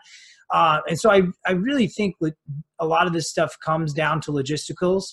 [0.54, 2.16] Uh, and so I, I really think
[2.80, 5.04] a lot of this stuff comes down to logisticals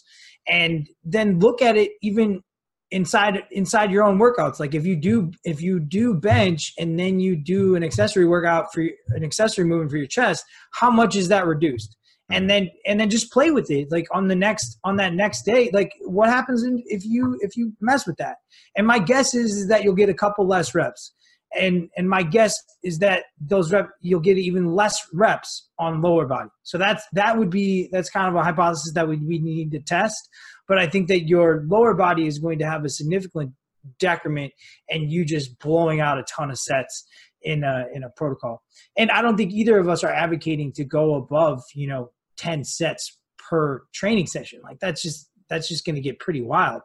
[0.47, 2.43] and then look at it even
[2.91, 4.61] inside inside your own workouts.
[4.61, 8.73] Like if you do if you do bench and then you do an accessory workout
[8.73, 11.97] for an accessory movement for your chest how much is that reduced
[12.31, 12.49] and mm.
[12.49, 15.71] then and then just play with it like on the next on that next day.
[15.73, 18.37] Like what happens if you if you mess with that?
[18.77, 21.13] And my guess is, is that you'll get a couple less reps.
[21.59, 26.27] And and my guess is that those rep you'll get even less reps on lower
[26.27, 26.49] body.
[26.63, 29.81] So that's that would be that's kind of a hypothesis that we, we need to
[29.81, 30.29] test.
[30.67, 33.53] But i think that your lower body is going to have a significant
[33.99, 34.53] decrement
[34.89, 37.07] and you just blowing out a ton of sets
[37.45, 38.63] in a in a protocol
[38.97, 42.65] and i don't think either of us are advocating to go above you know 10
[42.65, 46.83] sets per training session like that's just that's just going to get pretty wild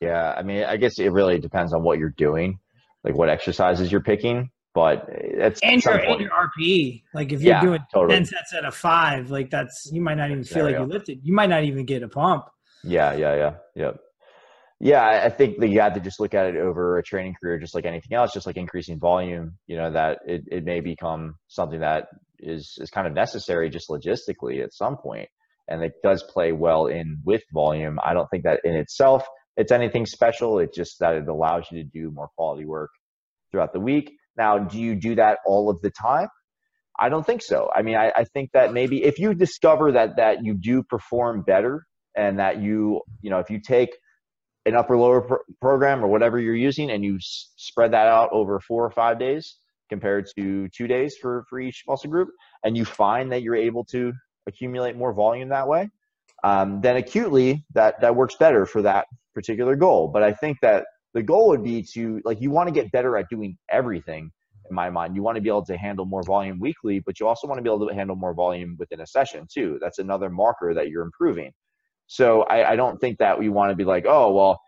[0.00, 2.58] yeah i mean i guess it really depends on what you're doing
[3.04, 4.50] like what exercises you're picking.
[4.74, 7.02] But it's and your, and your RPE.
[7.14, 8.16] Like if you're yeah, doing totally.
[8.16, 11.20] ten sets at a five, like that's you might not even feel like you lifted.
[11.22, 12.46] You might not even get a pump.
[12.82, 13.90] Yeah, yeah, yeah, yeah.
[14.84, 17.58] Yeah, I think that you have to just look at it over a training career,
[17.58, 19.56] just like anything else, just like increasing volume.
[19.66, 22.08] You know that it, it may become something that
[22.38, 25.30] is is kind of necessary just logistically at some point,
[25.68, 27.98] and it does play well in with volume.
[28.04, 29.26] I don't think that in itself
[29.56, 30.58] it's anything special.
[30.58, 32.90] It's just that it allows you to do more quality work
[33.50, 34.12] throughout the week.
[34.36, 36.28] Now, do you do that all of the time?
[37.00, 37.70] I don't think so.
[37.74, 41.42] I mean, I, I think that maybe if you discover that that you do perform
[41.42, 43.90] better and that you, you know, if you take
[44.66, 48.30] an upper lower pr- program or whatever you're using and you s- spread that out
[48.32, 49.56] over four or five days
[49.90, 52.28] compared to two days for, for each muscle group,
[52.64, 54.12] and you find that you're able to
[54.46, 55.88] accumulate more volume that way,
[56.42, 60.08] um, then acutely that that works better for that particular goal.
[60.08, 63.16] But I think that the goal would be to like you want to get better
[63.16, 64.30] at doing everything
[64.68, 65.14] in my mind.
[65.14, 67.62] You want to be able to handle more volume weekly, but you also want to
[67.62, 69.78] be able to handle more volume within a session too.
[69.80, 71.52] That's another marker that you're improving.
[72.06, 74.60] So I, I don't think that we want to be like, oh well,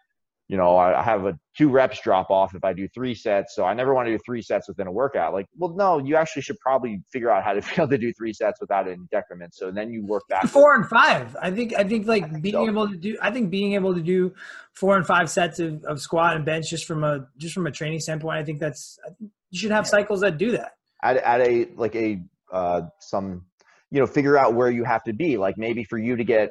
[0.49, 3.57] you know, I have a two reps drop off if I do three sets.
[3.57, 5.32] So I never want to do three sets within a workout.
[5.32, 8.12] Like, well, no, you actually should probably figure out how to be able to do
[8.12, 9.57] three sets without any decrement.
[9.57, 10.47] So then you work back.
[10.47, 11.37] Four and five.
[11.43, 12.68] I think, I think like think being so.
[12.68, 14.34] able to do, I think being able to do
[14.72, 17.72] four and five sets of, of squat and bench just from a, just from a
[17.72, 19.01] training standpoint, I think that's,
[19.51, 19.91] you should have yeah.
[19.91, 20.74] cycles that do that.
[21.03, 22.22] At, at a, like a,
[22.53, 23.47] uh, some,
[23.91, 25.39] you know, figure out where you have to be.
[25.39, 26.51] Like maybe for you to get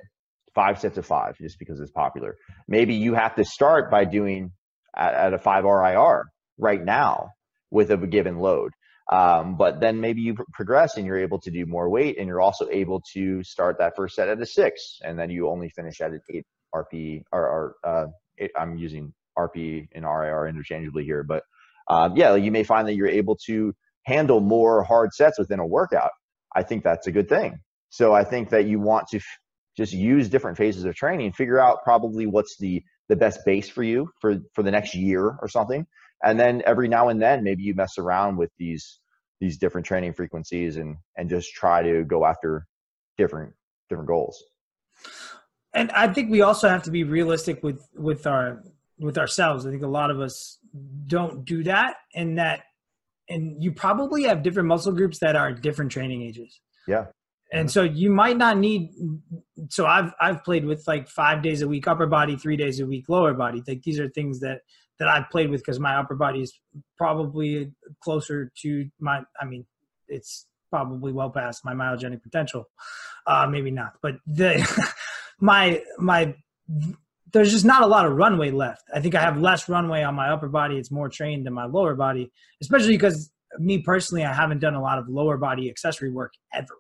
[0.56, 2.38] five sets of five just because it's popular.
[2.68, 4.52] Maybe you have to start by doing
[4.96, 6.26] at, at a five RIR
[6.58, 7.30] right now
[7.70, 8.72] with a given load.
[9.12, 12.42] Um, but then maybe you progress and you're able to do more weight and you're
[12.42, 16.02] also able to start that first set at a six and then you only finish
[16.02, 18.06] at an eight RP or, or uh,
[18.42, 21.44] i I'm using RP and RIR interchangeably here, but
[21.88, 25.66] um, yeah, you may find that you're able to handle more hard sets within a
[25.66, 26.12] workout.
[26.56, 27.60] I think that's a good thing.
[27.90, 29.20] So I think that you want to
[29.76, 33.84] just use different phases of training figure out probably what's the the best base for
[33.84, 35.86] you for for the next year or something.
[36.24, 39.00] And then every now and then maybe you mess around with these
[39.40, 42.68] these different training frequencies and and just try to go after
[43.18, 43.54] different
[43.90, 44.44] different goals.
[45.74, 48.64] And i think we also have to be realistic with with our
[48.98, 49.66] with ourselves.
[49.66, 50.58] I think a lot of us
[51.06, 52.62] don't do that and that
[53.28, 56.62] and you probably have different muscle groups that are different training ages.
[56.88, 57.06] Yeah
[57.52, 58.92] and so you might not need
[59.70, 62.86] so i've i've played with like five days a week upper body three days a
[62.86, 63.62] week lower body.
[63.68, 64.62] Like these are things that
[65.00, 66.54] that i've played with because my upper body is
[66.98, 67.72] probably
[68.02, 69.66] closer to my i mean
[70.08, 72.66] it's probably well past my myogenic potential.
[73.28, 74.66] Uh maybe not but the
[75.40, 76.36] my my
[77.32, 78.84] there's just not a lot of runway left.
[78.94, 80.78] I think i have less runway on my upper body.
[80.78, 82.32] It's more trained than my lower body
[82.62, 86.76] especially because me personally i haven't done a lot of lower body accessory work ever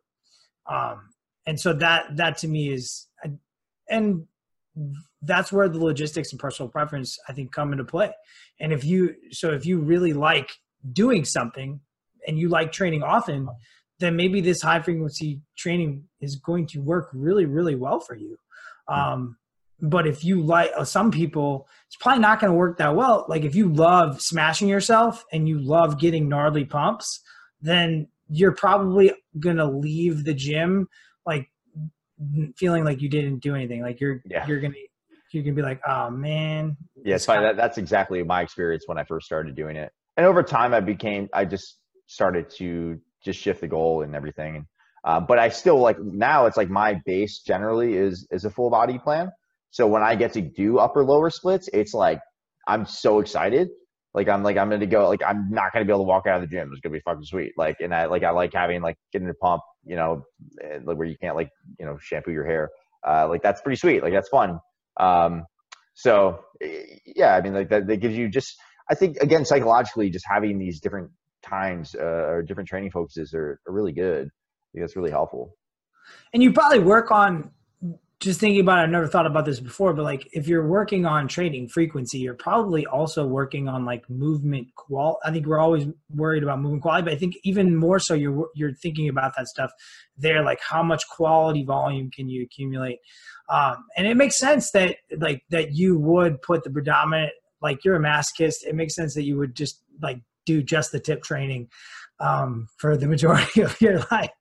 [0.67, 1.09] um,
[1.45, 3.07] and so that that to me is
[3.89, 4.25] and
[5.21, 8.11] that's where the logistics and personal preference i think come into play.
[8.59, 10.51] And if you so if you really like
[10.91, 11.79] doing something
[12.27, 13.47] and you like training often
[13.99, 18.37] then maybe this high frequency training is going to work really really well for you.
[18.87, 19.37] Um,
[19.81, 23.25] but if you like uh, some people it's probably not going to work that well.
[23.27, 27.21] Like if you love smashing yourself and you love getting gnarly pumps
[27.61, 30.87] then you're probably gonna leave the gym
[31.25, 31.49] like
[32.55, 33.81] feeling like you didn't do anything.
[33.81, 34.45] Like you're yeah.
[34.47, 34.75] you're gonna
[35.31, 36.77] you're gonna be like, oh man.
[37.03, 37.41] Yeah, it's fine.
[37.41, 39.91] That, that's exactly my experience when I first started doing it.
[40.17, 44.55] And over time, I became I just started to just shift the goal and everything.
[44.55, 44.65] And
[45.03, 48.69] uh, but I still like now it's like my base generally is is a full
[48.69, 49.31] body plan.
[49.71, 52.19] So when I get to do upper lower splits, it's like
[52.67, 53.69] I'm so excited
[54.15, 56.41] like I'm like I'm gonna go like I'm not gonna be able to walk out
[56.41, 56.69] of the gym.
[56.71, 57.51] It's gonna be fucking sweet.
[57.57, 60.23] Like and I like I like having like getting a pump, you know,
[60.63, 62.69] eh, like where you can't like you know shampoo your hair.
[63.05, 64.01] Uh, like that's pretty sweet.
[64.01, 64.59] Like that's fun.
[64.97, 65.43] Um,
[65.95, 68.55] so eh, yeah, I mean like that, that gives you just
[68.89, 71.11] I think again psychologically just having these different
[71.43, 74.27] times uh, or different training focuses are, are really good.
[74.27, 75.57] I think that's really helpful.
[76.33, 77.51] And you probably work on
[78.25, 81.05] just thinking about it, I've never thought about this before, but like if you're working
[81.05, 85.19] on training frequency, you're probably also working on like movement qual.
[85.23, 88.49] I think we're always worried about movement quality, but I think even more so, you're
[88.55, 89.71] you're thinking about that stuff
[90.17, 92.97] there, like how much quality volume can you accumulate,
[93.47, 97.95] um, and it makes sense that like that you would put the predominant like you're
[97.95, 98.65] a masochist.
[98.67, 101.69] It makes sense that you would just like do just the tip training
[102.19, 104.31] um, for the majority of your life.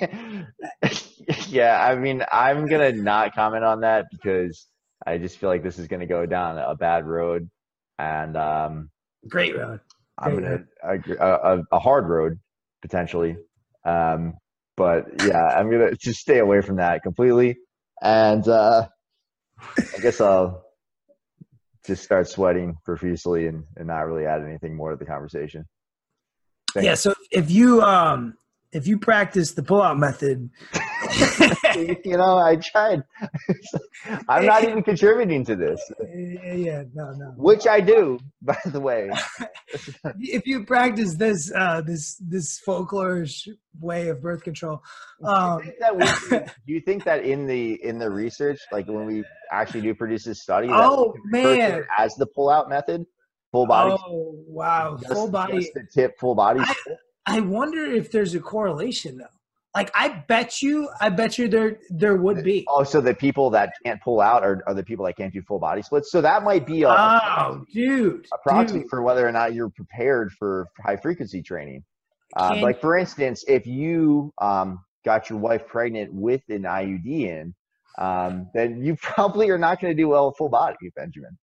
[1.56, 4.66] yeah, I mean, I'm gonna not comment on that because
[5.06, 7.48] I just feel like this is gonna go down a bad road,
[7.98, 8.90] and um,
[9.28, 9.80] great road.
[10.18, 11.16] Great I'm gonna road.
[11.18, 12.38] A, a, a, hard road
[12.82, 13.36] potentially,
[13.84, 14.34] um,
[14.76, 17.56] but yeah, I'm gonna just stay away from that completely,
[18.02, 18.86] and uh,
[19.68, 20.62] I guess I'll
[21.86, 25.64] just start sweating profusely and, and not really add anything more to the conversation.
[26.74, 26.84] Thanks.
[26.84, 28.36] Yeah, so if you um
[28.72, 30.50] if you practice the pull-out method
[32.04, 33.02] you know i tried.
[34.28, 35.80] I'm not even contributing to this.
[36.16, 37.34] Yeah, yeah no no.
[37.36, 39.10] Which i do by the way.
[40.18, 43.26] If you practice this uh this this folklore
[43.80, 44.82] way of birth control
[45.24, 49.06] um, do, you we, do you think that in the in the research like when
[49.06, 51.84] we actually do produce this study oh man.
[51.98, 53.04] as the pull-out method?
[53.52, 53.96] Full body?
[54.06, 54.98] Oh wow.
[55.00, 55.70] Just, full body.
[55.74, 56.60] the tip full body?
[56.60, 56.74] I,
[57.26, 59.35] I wonder if there's a correlation though.
[59.76, 62.64] Like I bet you, I bet you there there would be.
[62.66, 65.42] Oh, so the people that can't pull out are, are the people that can't do
[65.42, 66.10] full body splits.
[66.10, 68.88] So that might be a, oh, dude, a proxy dude.
[68.88, 71.84] for whether or not you're prepared for high frequency training.
[72.34, 77.54] Uh, like for instance, if you um, got your wife pregnant with an IUD in,
[77.98, 81.36] um, then you probably are not going to do well full body, Benjamin.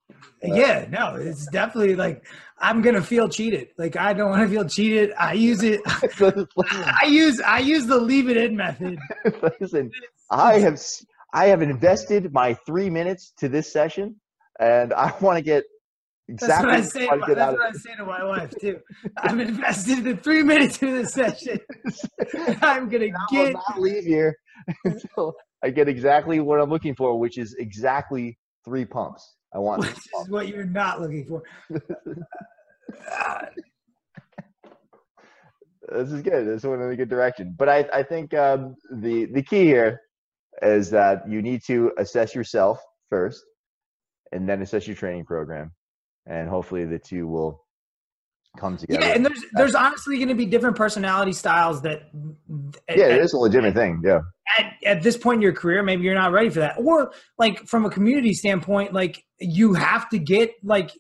[0.44, 2.26] Uh, yeah, no, it's definitely like
[2.60, 3.70] I'm going to feel cheated.
[3.78, 5.12] Like I don't want to feel cheated.
[5.18, 5.82] I use it.
[5.86, 9.00] I use I use the leave it in method.
[9.60, 9.92] Listen,
[10.30, 10.82] I have
[11.34, 14.16] I have invested my three minutes to this session,
[14.60, 15.64] and I want to get
[16.30, 16.72] Exactly.
[16.72, 17.08] That's what I say.
[17.08, 18.80] To my, that's what I say to my wife too.
[19.18, 21.60] I've invested the three minutes in this session.
[22.62, 23.18] I'm gonna get.
[23.32, 24.38] Will not leave here
[24.86, 29.36] until I get exactly what I'm looking for, which is exactly three pumps.
[29.54, 29.82] I want.
[29.82, 31.44] Which is what you're not looking for.
[35.92, 36.48] this is good.
[36.48, 37.56] This went in a good direction.
[37.58, 40.02] But I, I think um, the the key here
[40.62, 43.44] is that you need to assess yourself first,
[44.32, 45.72] and then assess your training program,
[46.26, 47.63] and hopefully the two will
[48.58, 49.06] come together.
[49.06, 52.10] Yeah, and there's there's honestly going to be different personality styles that.
[52.90, 54.02] Yeah, it is a legitimate thing.
[54.04, 54.22] Yeah.
[54.58, 57.66] At, at this point in your career, maybe you're not ready for that, or like
[57.68, 60.92] from a community standpoint, like you have to get like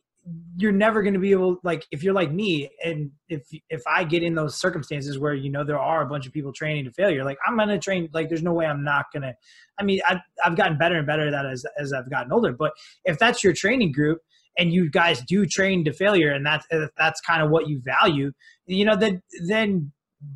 [0.56, 4.06] you're never going to be able like if you're like me and if if i
[4.06, 6.91] get in those circumstances where you know there are a bunch of people training to
[6.91, 9.34] failure like i'm going to train like there's no way i'm not going to
[9.80, 12.54] i mean I've, I've gotten better and better at that as, as i've gotten older
[12.54, 12.72] but
[13.04, 14.20] if that's your training group
[14.58, 16.66] and you guys do train to failure and that's
[16.97, 18.32] that's kind of what you value
[18.66, 19.91] you know then then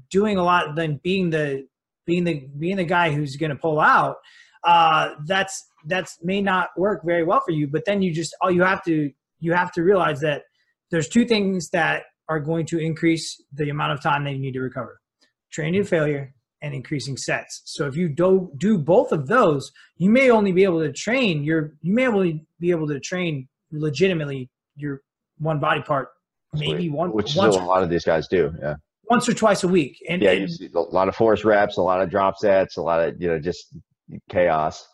[0.10, 1.66] doing a lot then being the
[2.06, 4.16] being the being the guy who's going to pull out
[4.64, 8.52] uh that's that's may not work very well for you but then you just all
[8.52, 10.44] you have to you have to realize that
[10.90, 14.54] there's two things that are going to increase the amount of time that you need
[14.54, 15.00] to recover
[15.52, 17.62] training to failure and increasing sets.
[17.66, 21.44] So if you do do both of those you may only be able to train
[21.44, 25.02] your you may only be able to train legitimately your
[25.40, 26.10] one body part
[26.54, 28.76] maybe one which is what a lot of these guys do yeah.
[29.10, 31.78] once or twice a week and yeah and- you see a lot of force reps
[31.78, 33.76] a lot of drop sets a lot of you know just
[34.30, 34.88] chaos.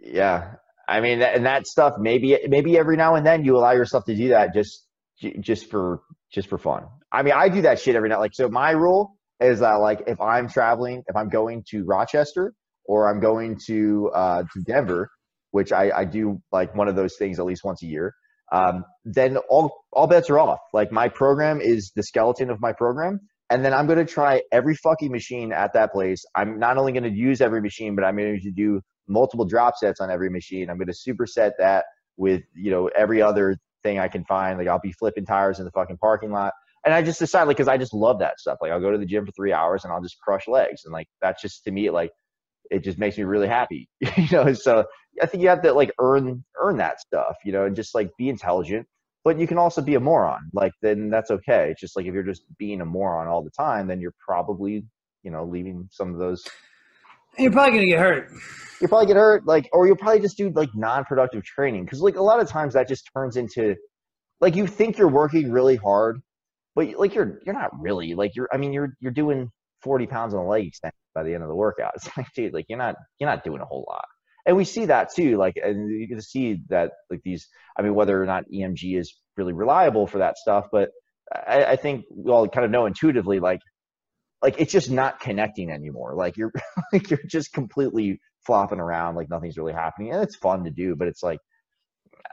[0.00, 0.54] Yeah
[0.88, 4.16] i mean and that stuff maybe maybe every now and then you allow yourself to
[4.16, 4.86] do that just
[5.40, 6.00] just for
[6.32, 6.84] just for fun.
[7.12, 8.18] I mean i do that shit every night.
[8.18, 12.54] Like so my rule is that like if i'm traveling if i'm going to rochester
[12.86, 15.10] or i'm going to uh to denver
[15.56, 18.14] which i i do like one of those things at least once a year
[18.52, 22.72] um then all all bets are off like my program is the skeleton of my
[22.72, 23.18] program
[23.50, 26.92] and then i'm going to try every fucking machine at that place i'm not only
[26.92, 30.30] going to use every machine but i'm going to do multiple drop sets on every
[30.30, 30.70] machine.
[30.70, 31.84] I'm going to superset that
[32.16, 34.58] with, you know, every other thing I can find.
[34.58, 36.52] Like I'll be flipping tires in the fucking parking lot.
[36.84, 38.58] And I just decide like, cause I just love that stuff.
[38.60, 40.82] Like I'll go to the gym for three hours and I'll just crush legs.
[40.84, 42.10] And like, that's just to me, like,
[42.70, 44.52] it just makes me really happy, you know?
[44.52, 44.84] So
[45.22, 48.10] I think you have to like earn, earn that stuff, you know, and just like
[48.18, 48.86] be intelligent,
[49.24, 50.50] but you can also be a moron.
[50.52, 51.70] Like then that's okay.
[51.70, 54.84] It's just like, if you're just being a moron all the time, then you're probably,
[55.22, 56.44] you know, leaving some of those
[57.38, 58.30] you're probably going to get hurt
[58.80, 62.16] you'll probably get hurt like or you'll probably just do like non-productive training because like
[62.16, 63.74] a lot of times that just turns into
[64.40, 66.20] like you think you're working really hard
[66.74, 69.50] but like you're you're not really like you're i mean you're you're doing
[69.82, 71.92] 40 pounds on a leg extension by the end of the workout.
[71.96, 74.06] It's like dude like you're not you're not doing a whole lot.
[74.46, 77.96] And we see that too like and you can see that like these i mean
[77.96, 80.90] whether or not emg is really reliable for that stuff but
[81.34, 83.60] i, I think we all kind of know intuitively like
[84.42, 86.14] like it's just not connecting anymore.
[86.14, 86.52] Like you're
[86.92, 90.12] like you're just completely flopping around like nothing's really happening.
[90.12, 91.40] And it's fun to do but it's like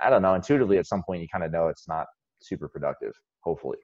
[0.04, 2.06] i don't know intuitively at some point you kind of know it's not
[2.42, 3.80] super productive hopefully.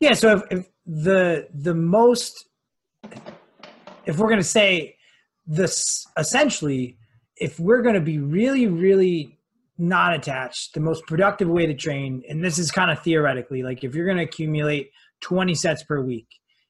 [0.00, 2.48] Yeah so if, if the the most
[4.08, 4.96] if we're going to say
[5.46, 6.96] this essentially
[7.36, 9.38] if we're going to be really really
[9.78, 13.84] not attached the most productive way to train and this is kind of theoretically like
[13.84, 14.90] if you're going to accumulate
[15.20, 16.26] 20 sets per week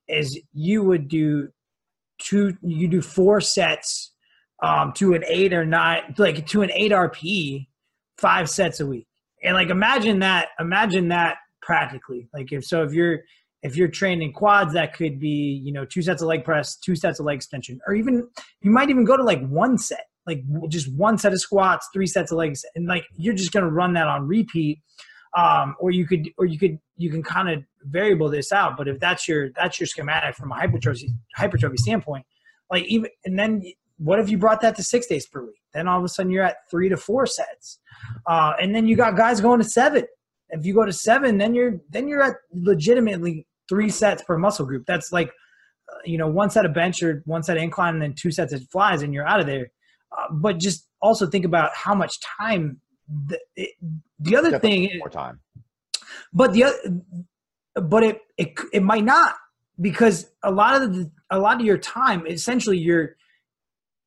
[0.08, 1.48] is you would do
[2.18, 4.12] two you do four sets
[4.62, 7.66] um to an eight or nine like to an eight rp
[8.18, 9.06] five sets a week.
[9.42, 12.28] And like imagine that imagine that practically.
[12.34, 13.20] Like if so if you're
[13.62, 16.94] if you're training quads that could be you know two sets of leg press two
[16.94, 18.26] sets of leg extension or even
[18.60, 22.06] you might even go to like one set like just one set of squats three
[22.06, 24.80] sets of legs and like you're just to run that on repeat.
[25.36, 28.88] Um or you could or you could you can kind of variable this out but
[28.88, 32.24] if that's your that's your schematic from a hypertrophy hypertrophy standpoint
[32.70, 33.62] like even and then
[33.98, 35.60] what if you brought that to six days per week?
[35.74, 37.78] Then all of a sudden you're at three to four sets.
[38.26, 40.04] Uh, and then you got guys going to seven.
[40.50, 44.66] If you go to seven then you're then you're at legitimately three sets per muscle
[44.66, 44.84] group.
[44.86, 48.02] That's like uh, you know one set of bench or one set of incline and
[48.02, 49.70] then two sets of flies and you're out of there.
[50.16, 52.80] Uh, but just also think about how much time
[53.26, 53.70] the, it,
[54.18, 55.40] the other Definitely thing more time.
[56.32, 56.76] But the other
[57.80, 59.36] but it, it it might not
[59.80, 63.16] because a lot of the, a lot of your time essentially you're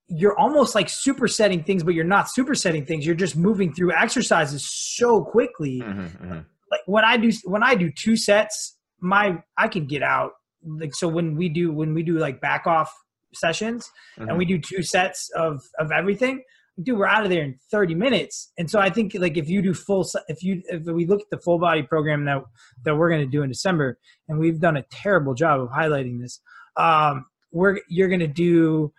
[0.07, 3.05] you're almost like supersetting things but you're not supersetting things.
[3.05, 5.79] You're just moving through exercises so quickly.
[5.79, 6.39] Mm-hmm, mm-hmm.
[6.69, 10.31] like when i do when i do two sets my i can get out
[10.65, 12.91] like so when we do when we do like back off
[13.33, 13.89] sessions
[14.19, 14.29] Mm-hmm.
[14.29, 16.43] and we do two sets of of everything
[16.83, 19.61] dude we're out of there in 30 minutes and so i think like if you
[19.61, 22.41] do full if you if we look at the full body program that
[22.83, 23.97] that we're going to do in december
[24.27, 26.39] and we've done a terrible job of highlighting this
[26.77, 28.91] um we're you're going to do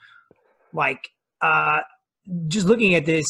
[0.73, 1.09] like
[1.43, 1.81] uh
[2.49, 3.27] just looking at this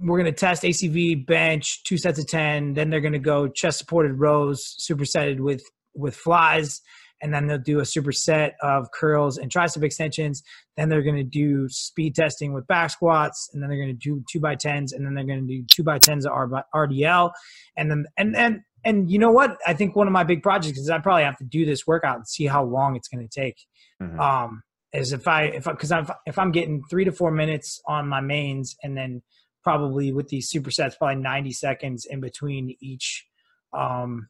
[0.00, 3.48] we're going to test acv bench two sets of 10 then they're going to go
[3.48, 5.62] chest supported rows supersetted with
[5.94, 6.80] with flies
[7.24, 10.42] and then they'll do a superset of curls and tricep extensions.
[10.76, 13.94] Then they're going to do speed testing with back squats, and then they're going to
[13.94, 16.32] do two by tens, and then they're going to do two by tens of
[16.74, 17.32] RDL,
[17.78, 19.56] and then and and and you know what?
[19.66, 22.16] I think one of my big projects is I probably have to do this workout
[22.16, 23.56] and see how long it's going to take.
[24.02, 24.18] Mhm.
[24.20, 28.06] Um, is if I if because I'm if I'm getting three to four minutes on
[28.06, 29.22] my mains and then
[29.62, 33.24] probably with these supersets, probably 90 seconds in between each.
[33.72, 34.28] Um,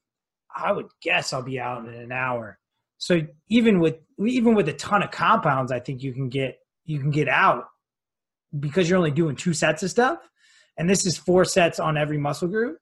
[0.54, 2.58] I would guess I'll be out in an hour.
[2.98, 6.98] So even with even with a ton of compounds, I think you can get you
[6.98, 7.64] can get out
[8.58, 10.18] because you're only doing two sets of stuff,
[10.78, 12.78] and this is four sets on every muscle group.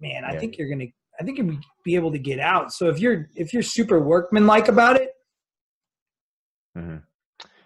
[0.00, 0.40] Man, I yeah.
[0.40, 0.86] think you're gonna
[1.20, 2.72] I think you'll be able to get out.
[2.72, 5.10] So if you're if you're super workman like about it.
[6.76, 6.98] Mm-hmm.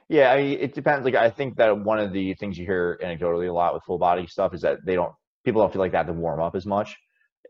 [0.09, 1.05] Yeah, I mean, it depends.
[1.05, 3.99] Like I think that one of the things you hear anecdotally a lot with full
[3.99, 5.13] body stuff is that they don't
[5.45, 6.97] people don't feel like they have to warm up as much,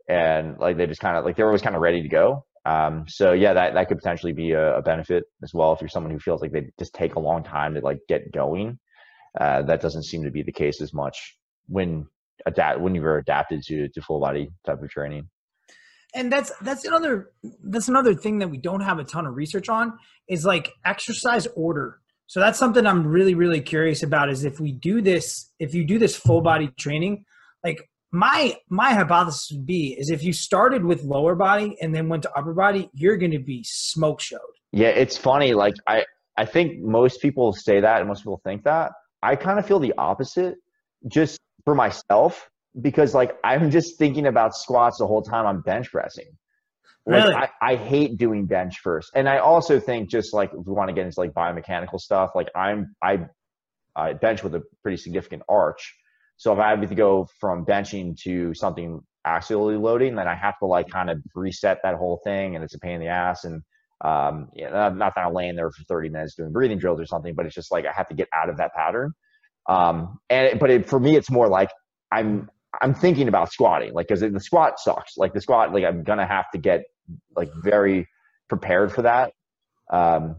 [0.07, 2.45] and like they just kind of like they're always kind of ready to go.
[2.65, 5.87] Um, so yeah, that that could potentially be a, a, benefit as well if you're
[5.87, 8.79] someone who feels like they just take a long time to like get going.
[9.39, 11.37] Uh, that doesn't seem to be the case as much
[11.67, 12.07] when
[12.45, 15.29] adapt when you're adapted to to full body type of training.
[16.15, 17.31] And that's that's another
[17.63, 19.93] that's another thing that we don't have a ton of research on
[20.27, 21.99] is like exercise order.
[22.27, 25.85] So that's something I'm really really curious about is if we do this if you
[25.85, 27.25] do this full body training,
[27.63, 32.07] like my my hypothesis would be is if you started with lower body and then
[32.07, 34.39] went to upper body, you're going to be smoke showed.
[34.71, 35.53] Yeah, it's funny.
[35.53, 36.05] Like I
[36.37, 38.93] I think most people say that and most people think that.
[39.21, 40.55] I kind of feel the opposite,
[41.07, 42.49] just for myself,
[42.81, 46.37] because like I'm just thinking about squats the whole time I'm bench pressing.
[47.07, 47.35] Like, really?
[47.35, 49.11] I, I hate doing bench first.
[49.13, 52.31] And I also think just like if we want to get into like biomechanical stuff,
[52.33, 53.27] like I'm I
[53.95, 55.95] I bench with a pretty significant arch.
[56.37, 60.57] So if I have to go from benching to something axially loading, then I have
[60.59, 63.43] to like kind of reset that whole thing, and it's a pain in the ass.
[63.43, 63.61] And
[64.03, 67.05] um, you know, not that I'm laying there for 30 minutes doing breathing drills or
[67.05, 69.13] something, but it's just like I have to get out of that pattern.
[69.67, 71.71] Um, and but it, for me, it's more like
[72.11, 72.49] I'm
[72.81, 75.17] I'm thinking about squatting, like because the squat sucks.
[75.17, 76.83] Like the squat, like I'm gonna have to get
[77.35, 78.07] like very
[78.49, 79.33] prepared for that,
[79.91, 80.35] um,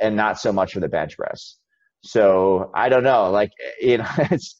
[0.00, 1.56] and not so much for the bench press.
[2.04, 4.56] So I don't know, like you know, it's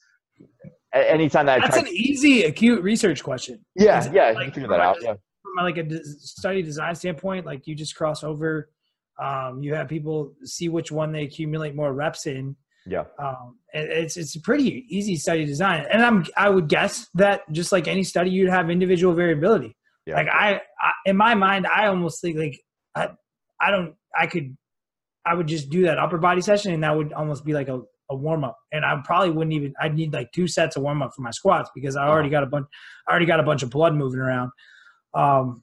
[0.93, 3.65] anytime that that's an easy acute research question.
[3.75, 4.97] Yeah, yeah, like, you figure that out.
[5.01, 8.71] Yeah, from like a study design standpoint, like you just cross over.
[9.21, 12.57] Um, you have people see which one they accumulate more reps in.
[12.87, 17.43] Yeah, um, it's it's a pretty easy study design, and I'm I would guess that
[17.53, 19.77] just like any study, you'd have individual variability.
[20.07, 20.17] Yeah.
[20.17, 22.61] Like I, I, in my mind, I almost think like
[22.95, 23.11] I,
[23.61, 24.57] I don't, I could,
[25.25, 27.83] I would just do that upper body session, and that would almost be like a
[28.11, 29.75] a warm up, and I probably wouldn't even.
[29.81, 32.43] I'd need like two sets of warm up for my squats because I already got
[32.43, 32.67] a bunch.
[33.09, 34.51] I already got a bunch of blood moving around.
[35.15, 35.63] Um,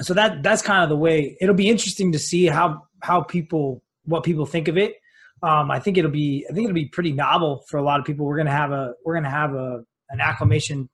[0.00, 1.36] so that that's kind of the way.
[1.40, 4.94] It'll be interesting to see how how people what people think of it.
[5.42, 8.06] Um, I think it'll be I think it'll be pretty novel for a lot of
[8.06, 8.26] people.
[8.26, 10.88] We're gonna have a we're gonna have a an acclimation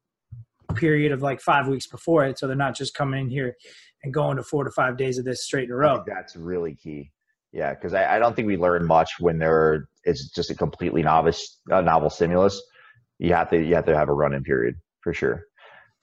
[0.74, 3.56] period of like five weeks before it, so they're not just coming in here
[4.02, 6.02] and going to four to five days of this straight in a row.
[6.06, 7.10] that's really key.
[7.52, 11.02] Yeah, because I, I, don't think we learn much when there it's just a completely
[11.02, 12.60] novice uh, novel stimulus.
[13.18, 15.42] You have to you have to have a run in period for sure.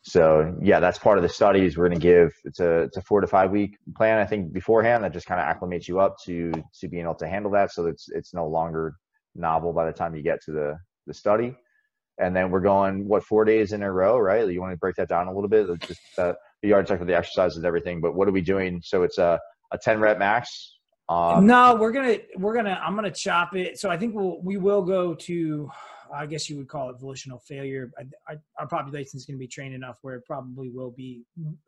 [0.04, 2.32] So yeah, that's part of the studies we're going to give.
[2.45, 4.20] It's a it's a four to five week plan.
[4.20, 7.28] I think beforehand that just kind of acclimates you up to to being able to
[7.28, 7.72] handle that.
[7.72, 8.95] So it's it's no longer
[9.36, 10.78] novel by the time you get to the
[11.08, 11.56] the study.
[12.20, 14.48] And then we're going what four days in a row, right?
[14.48, 15.68] You want to break that down a little bit?
[15.82, 16.34] Just uh,
[16.64, 18.02] the yard check for the exercises and everything.
[18.02, 18.82] But what are we doing?
[18.84, 19.39] So it's a
[19.72, 20.77] a ten rep max
[21.10, 23.80] um, no, we're gonna we're gonna I'm gonna chop it.
[23.80, 25.70] So I think we'll we will go to
[26.14, 27.91] I guess you would call it volitional failure.
[27.97, 31.24] I, I, our population is going to be trained enough where it probably will be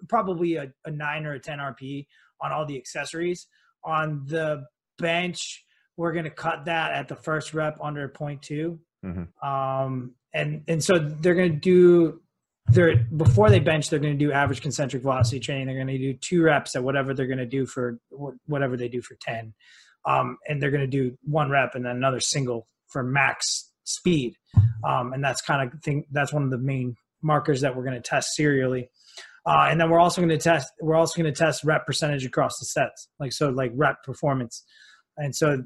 [0.07, 2.07] probably a, a nine or a 10 RP
[2.41, 3.47] on all the accessories.
[3.83, 4.65] On the
[4.97, 5.65] bench,
[5.97, 8.77] we're going to cut that at the first rep under 0.2.
[9.05, 9.47] Mm-hmm.
[9.47, 12.21] Um, and, and so they're going to do
[12.67, 15.67] they're before they bench they're going to do average concentric velocity training.
[15.67, 17.99] They're going to do two reps at whatever they're going to do for
[18.45, 19.53] whatever they do for 10
[20.05, 24.35] um, and they're going to do one rep and then another single for max speed.
[24.87, 28.01] Um, and that's kind of thing that's one of the main markers that we're going
[28.01, 28.89] to test serially.
[29.45, 32.25] Uh, and then we're also going to test we're also going to test rep percentage
[32.25, 34.63] across the sets like so like rep performance.
[35.17, 35.63] And so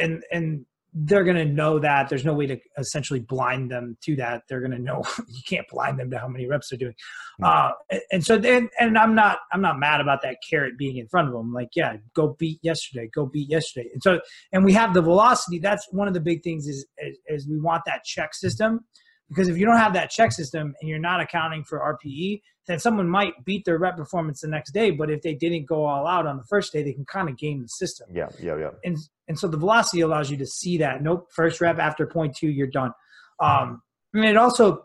[0.00, 2.08] and and they're going to know that.
[2.08, 4.42] There's no way to essentially blind them to that.
[4.48, 6.94] They're going to know you can't blind them to how many reps they're doing.
[7.38, 7.44] Hmm.
[7.44, 7.70] uh,
[8.12, 11.28] and so then and i'm not i'm not mad about that carrot being in front
[11.28, 11.52] of them.
[11.52, 13.88] Like yeah go beat yesterday go beat yesterday.
[13.92, 14.20] And so
[14.52, 15.58] and we have the velocity.
[15.58, 18.84] That's one of the big things is is, is we want that check system
[19.28, 22.78] because if you don't have that check system and you're not accounting for rpe then
[22.78, 26.06] someone might beat their rep performance the next day but if they didn't go all
[26.06, 28.70] out on the first day they can kind of game the system yeah yeah yeah
[28.84, 28.98] and
[29.28, 31.02] and so the velocity allows you to see that.
[31.02, 32.92] Nope, first rep after point two, you're done.
[33.40, 34.84] Um, and it also,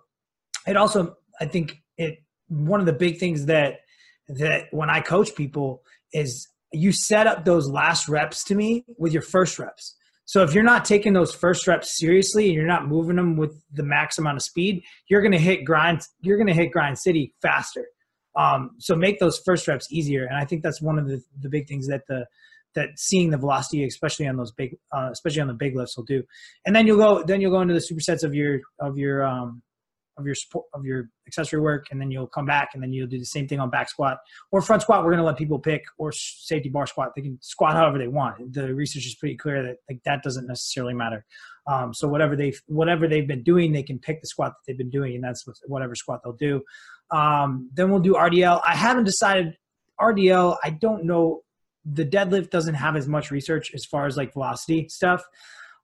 [0.65, 3.81] it also, I think it one of the big things that
[4.27, 5.83] that when I coach people
[6.13, 9.95] is you set up those last reps to me with your first reps.
[10.29, 13.51] So if you're not taking those first reps seriously and you're not moving them with
[13.73, 16.01] the max amount of speed, you're going to hit grind.
[16.21, 17.87] You're going to hit grind city faster.
[18.35, 21.49] Um, so make those first reps easier, and I think that's one of the the
[21.49, 22.27] big things that the
[22.75, 26.05] that seeing the velocity, especially on those big, uh, especially on the big lifts, will
[26.05, 26.21] do.
[26.63, 29.63] And then you'll go, then you'll go into the supersets of your of your um,
[30.19, 33.07] of your support of your accessory work, and then you'll come back, and then you'll
[33.07, 34.17] do the same thing on back squat
[34.51, 35.03] or front squat.
[35.03, 37.13] We're going to let people pick or safety bar squat.
[37.15, 38.53] They can squat however they want.
[38.53, 41.25] The research is pretty clear that like that doesn't necessarily matter.
[41.67, 44.77] Um, so whatever they whatever they've been doing, they can pick the squat that they've
[44.77, 46.61] been doing, and that's whatever squat they'll do.
[47.11, 48.61] Um, then we'll do RDL.
[48.67, 49.57] I haven't decided
[49.99, 50.57] RDL.
[50.63, 51.41] I don't know
[51.85, 55.23] the deadlift doesn't have as much research as far as like velocity stuff.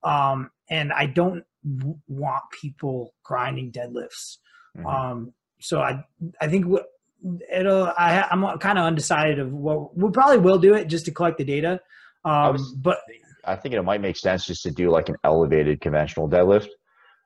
[0.04, 1.44] Um, and I don't
[1.78, 4.38] w- want people grinding deadlifts.
[4.78, 4.88] Mm-hmm.
[4.88, 6.04] Um, so I,
[6.42, 6.86] I think what
[7.52, 11.12] it'll, I, I'm kind of undecided of what we probably will do it just to
[11.12, 11.80] collect the data.
[12.24, 13.00] Um, was, but
[13.46, 16.70] I think it might make sense just to do like an elevated conventional deadlift.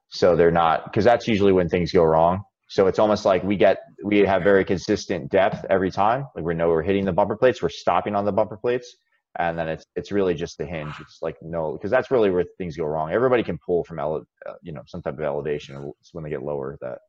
[0.09, 2.43] So they're not, cause that's usually when things go wrong.
[2.69, 6.27] So it's almost like we get we have very consistent depth every time.
[6.35, 8.95] Like we know we're hitting the bumper plates, we're stopping on the bumper plates,
[9.39, 10.93] and then it's it's really just the hinge.
[10.99, 13.11] It's like no, because that's really where things go wrong.
[13.11, 15.91] Everybody can pull from ele- uh, you know some type of elevation.
[16.11, 16.99] When they get lower that.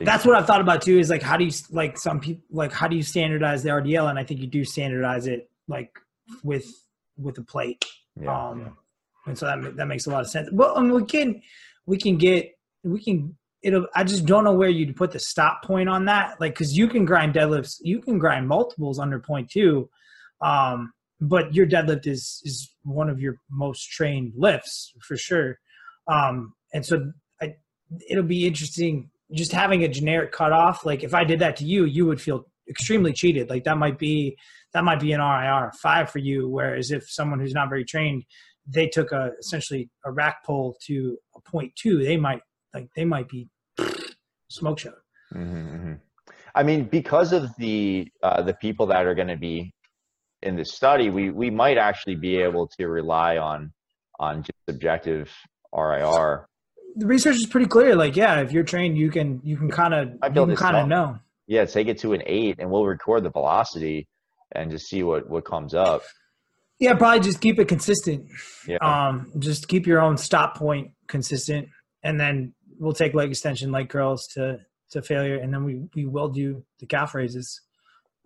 [0.00, 0.98] That's what I've thought about too.
[0.98, 4.08] Is like how do you like some people like how do you standardize the RDL?
[4.08, 5.98] And I think you do standardize it like
[6.42, 6.66] with
[7.16, 7.84] with a plate.
[8.20, 8.68] Yeah, um, yeah.
[9.26, 10.48] and so that that makes a lot of sense.
[10.52, 11.42] Well, I mean, we can
[11.86, 15.64] we can get we can it'll i just don't know where you'd put the stop
[15.64, 19.48] point on that like because you can grind deadlifts you can grind multiples under point
[19.48, 19.88] two
[20.42, 20.92] um,
[21.28, 25.58] but your deadlift is is one of your most trained lifts for sure
[26.08, 27.54] um, and so I,
[28.08, 31.84] it'll be interesting just having a generic cutoff like if i did that to you
[31.84, 34.36] you would feel extremely cheated like that might be
[34.72, 38.24] that might be an rir five for you whereas if someone who's not very trained
[38.66, 42.40] they took a essentially a rack pull to a point two they might
[42.74, 43.48] like they might be
[44.50, 44.92] smoke show.
[45.34, 45.92] Mm-hmm, mm-hmm.
[46.54, 49.72] I mean, because of the uh, the people that are going to be
[50.44, 53.72] in this study, we we might actually be able to rely on
[54.20, 55.32] on just objective
[55.74, 56.46] RIR.
[56.96, 57.96] The research is pretty clear.
[57.96, 60.86] Like, yeah, if you're trained, you can you can kind of you can kind of
[60.86, 61.18] know.
[61.46, 64.06] Yeah, take it to an eight, and we'll record the velocity
[64.52, 66.02] and just see what what comes up.
[66.78, 68.28] Yeah, probably just keep it consistent.
[68.66, 68.78] Yeah.
[68.78, 71.68] Um, just keep your own stop point consistent,
[72.02, 76.06] and then we'll take leg extension, leg curls to to failure, and then we we
[76.06, 77.60] will do the calf raises.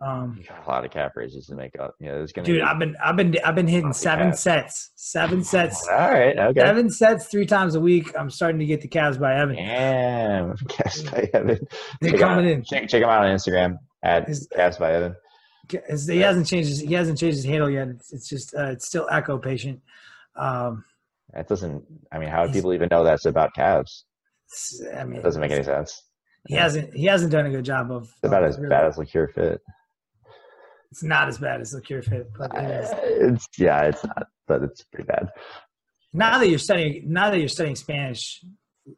[0.01, 1.95] Um, a lot of cap raises to make up.
[1.99, 2.45] Yeah, it's gonna.
[2.45, 5.85] Dude, be, I've been I've been I've been hitting seven sets, seven sets.
[5.89, 6.61] All right, okay.
[6.61, 8.17] Seven sets three times a week.
[8.17, 9.57] I'm starting to get the calves by Evan.
[9.57, 11.67] Damn, calves by Evan.
[11.99, 12.63] They're check coming out, in.
[12.63, 15.15] Check, check him out on Instagram at his, calves by Evan.
[15.69, 17.89] He hasn't changed his he hasn't changed his handle yet.
[17.89, 19.81] It's, it's just uh, it's still Echo patient.
[20.37, 20.85] Um,
[21.33, 21.83] that doesn't.
[22.11, 24.05] I mean, how do people even know that's about calves?
[24.95, 26.03] I mean, it doesn't make any sense.
[26.47, 26.63] He yeah.
[26.63, 26.93] hasn't.
[26.93, 28.03] He hasn't done a good job of.
[28.03, 29.61] It's about as really, bad as Le Fit.
[30.91, 32.89] It's not as bad as Le Fit, but it is.
[33.35, 35.29] it's yeah, it's not, but it's pretty bad.
[36.13, 38.43] Now that you're studying, now that you're studying Spanish,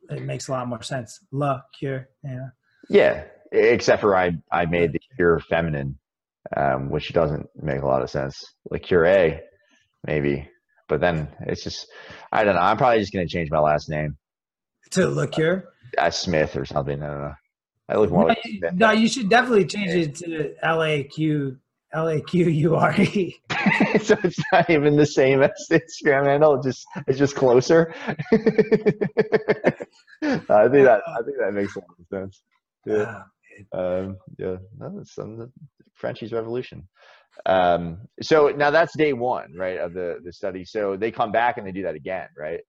[0.09, 1.19] it makes a lot more sense.
[1.31, 2.47] La cure, yeah.
[2.89, 5.99] Yeah, except for I, I made the cure feminine,
[6.55, 8.41] um, which doesn't make a lot of sense.
[8.69, 9.41] Like cure,
[10.07, 10.49] maybe,
[10.87, 11.87] but then it's just,
[12.31, 12.61] I don't know.
[12.61, 14.17] I'm probably just gonna change my last name
[14.91, 15.69] to look here?
[15.97, 17.01] Uh, Smith or something.
[17.01, 17.33] I don't know.
[17.89, 18.73] I look more no, like Smith.
[18.75, 21.57] No, you should definitely change it to L A Q
[21.93, 23.41] L A Q U R E.
[24.01, 26.55] so it's not even the same as the Instagram handle.
[26.55, 27.93] It's just it's just closer.
[28.07, 28.15] I
[30.69, 32.43] think that I think that makes a lot of sense.
[32.85, 33.23] Yeah.
[33.73, 34.57] Um, yeah.
[34.77, 35.51] No, some the
[35.93, 36.87] Frenchie's Revolution.
[37.45, 40.65] Um, so now that's day one, right, of the the study.
[40.65, 42.61] So they come back and they do that again, right?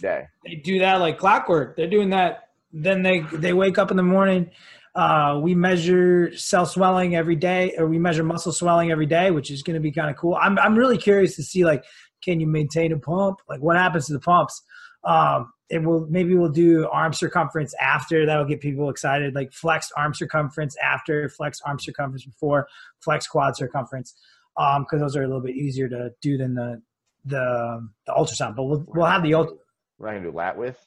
[0.00, 0.24] day.
[0.44, 1.76] They do that like clockwork.
[1.76, 2.48] They're doing that.
[2.76, 4.50] Then they they wake up in the morning.
[4.96, 9.50] Uh, we measure cell swelling every day, or we measure muscle swelling every day, which
[9.50, 10.34] is going to be kind of cool.
[10.34, 11.84] I'm I'm really curious to see like,
[12.22, 13.38] can you maintain a pump?
[13.48, 14.60] Like, what happens to the pumps?
[15.04, 18.26] Um, it will maybe we'll do arm circumference after.
[18.26, 19.34] That'll get people excited.
[19.34, 22.66] Like flex arm circumference after, flex arm circumference before,
[23.00, 24.14] flex quad circumference,
[24.56, 26.82] because um, those are a little bit easier to do than the
[27.24, 29.58] the the ultrasound, but we'll we'll have the ult.
[29.98, 30.84] We're not gonna do lat with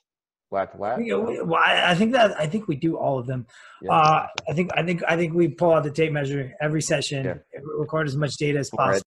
[0.51, 0.99] lat to lat.
[0.99, 3.45] well, I, I, think that I think we do all of them.
[3.81, 3.91] Yeah.
[3.91, 7.25] Uh, I think I think I think we pull out the tape measure every session,
[7.25, 7.59] yeah.
[7.77, 9.03] record as much data as possible.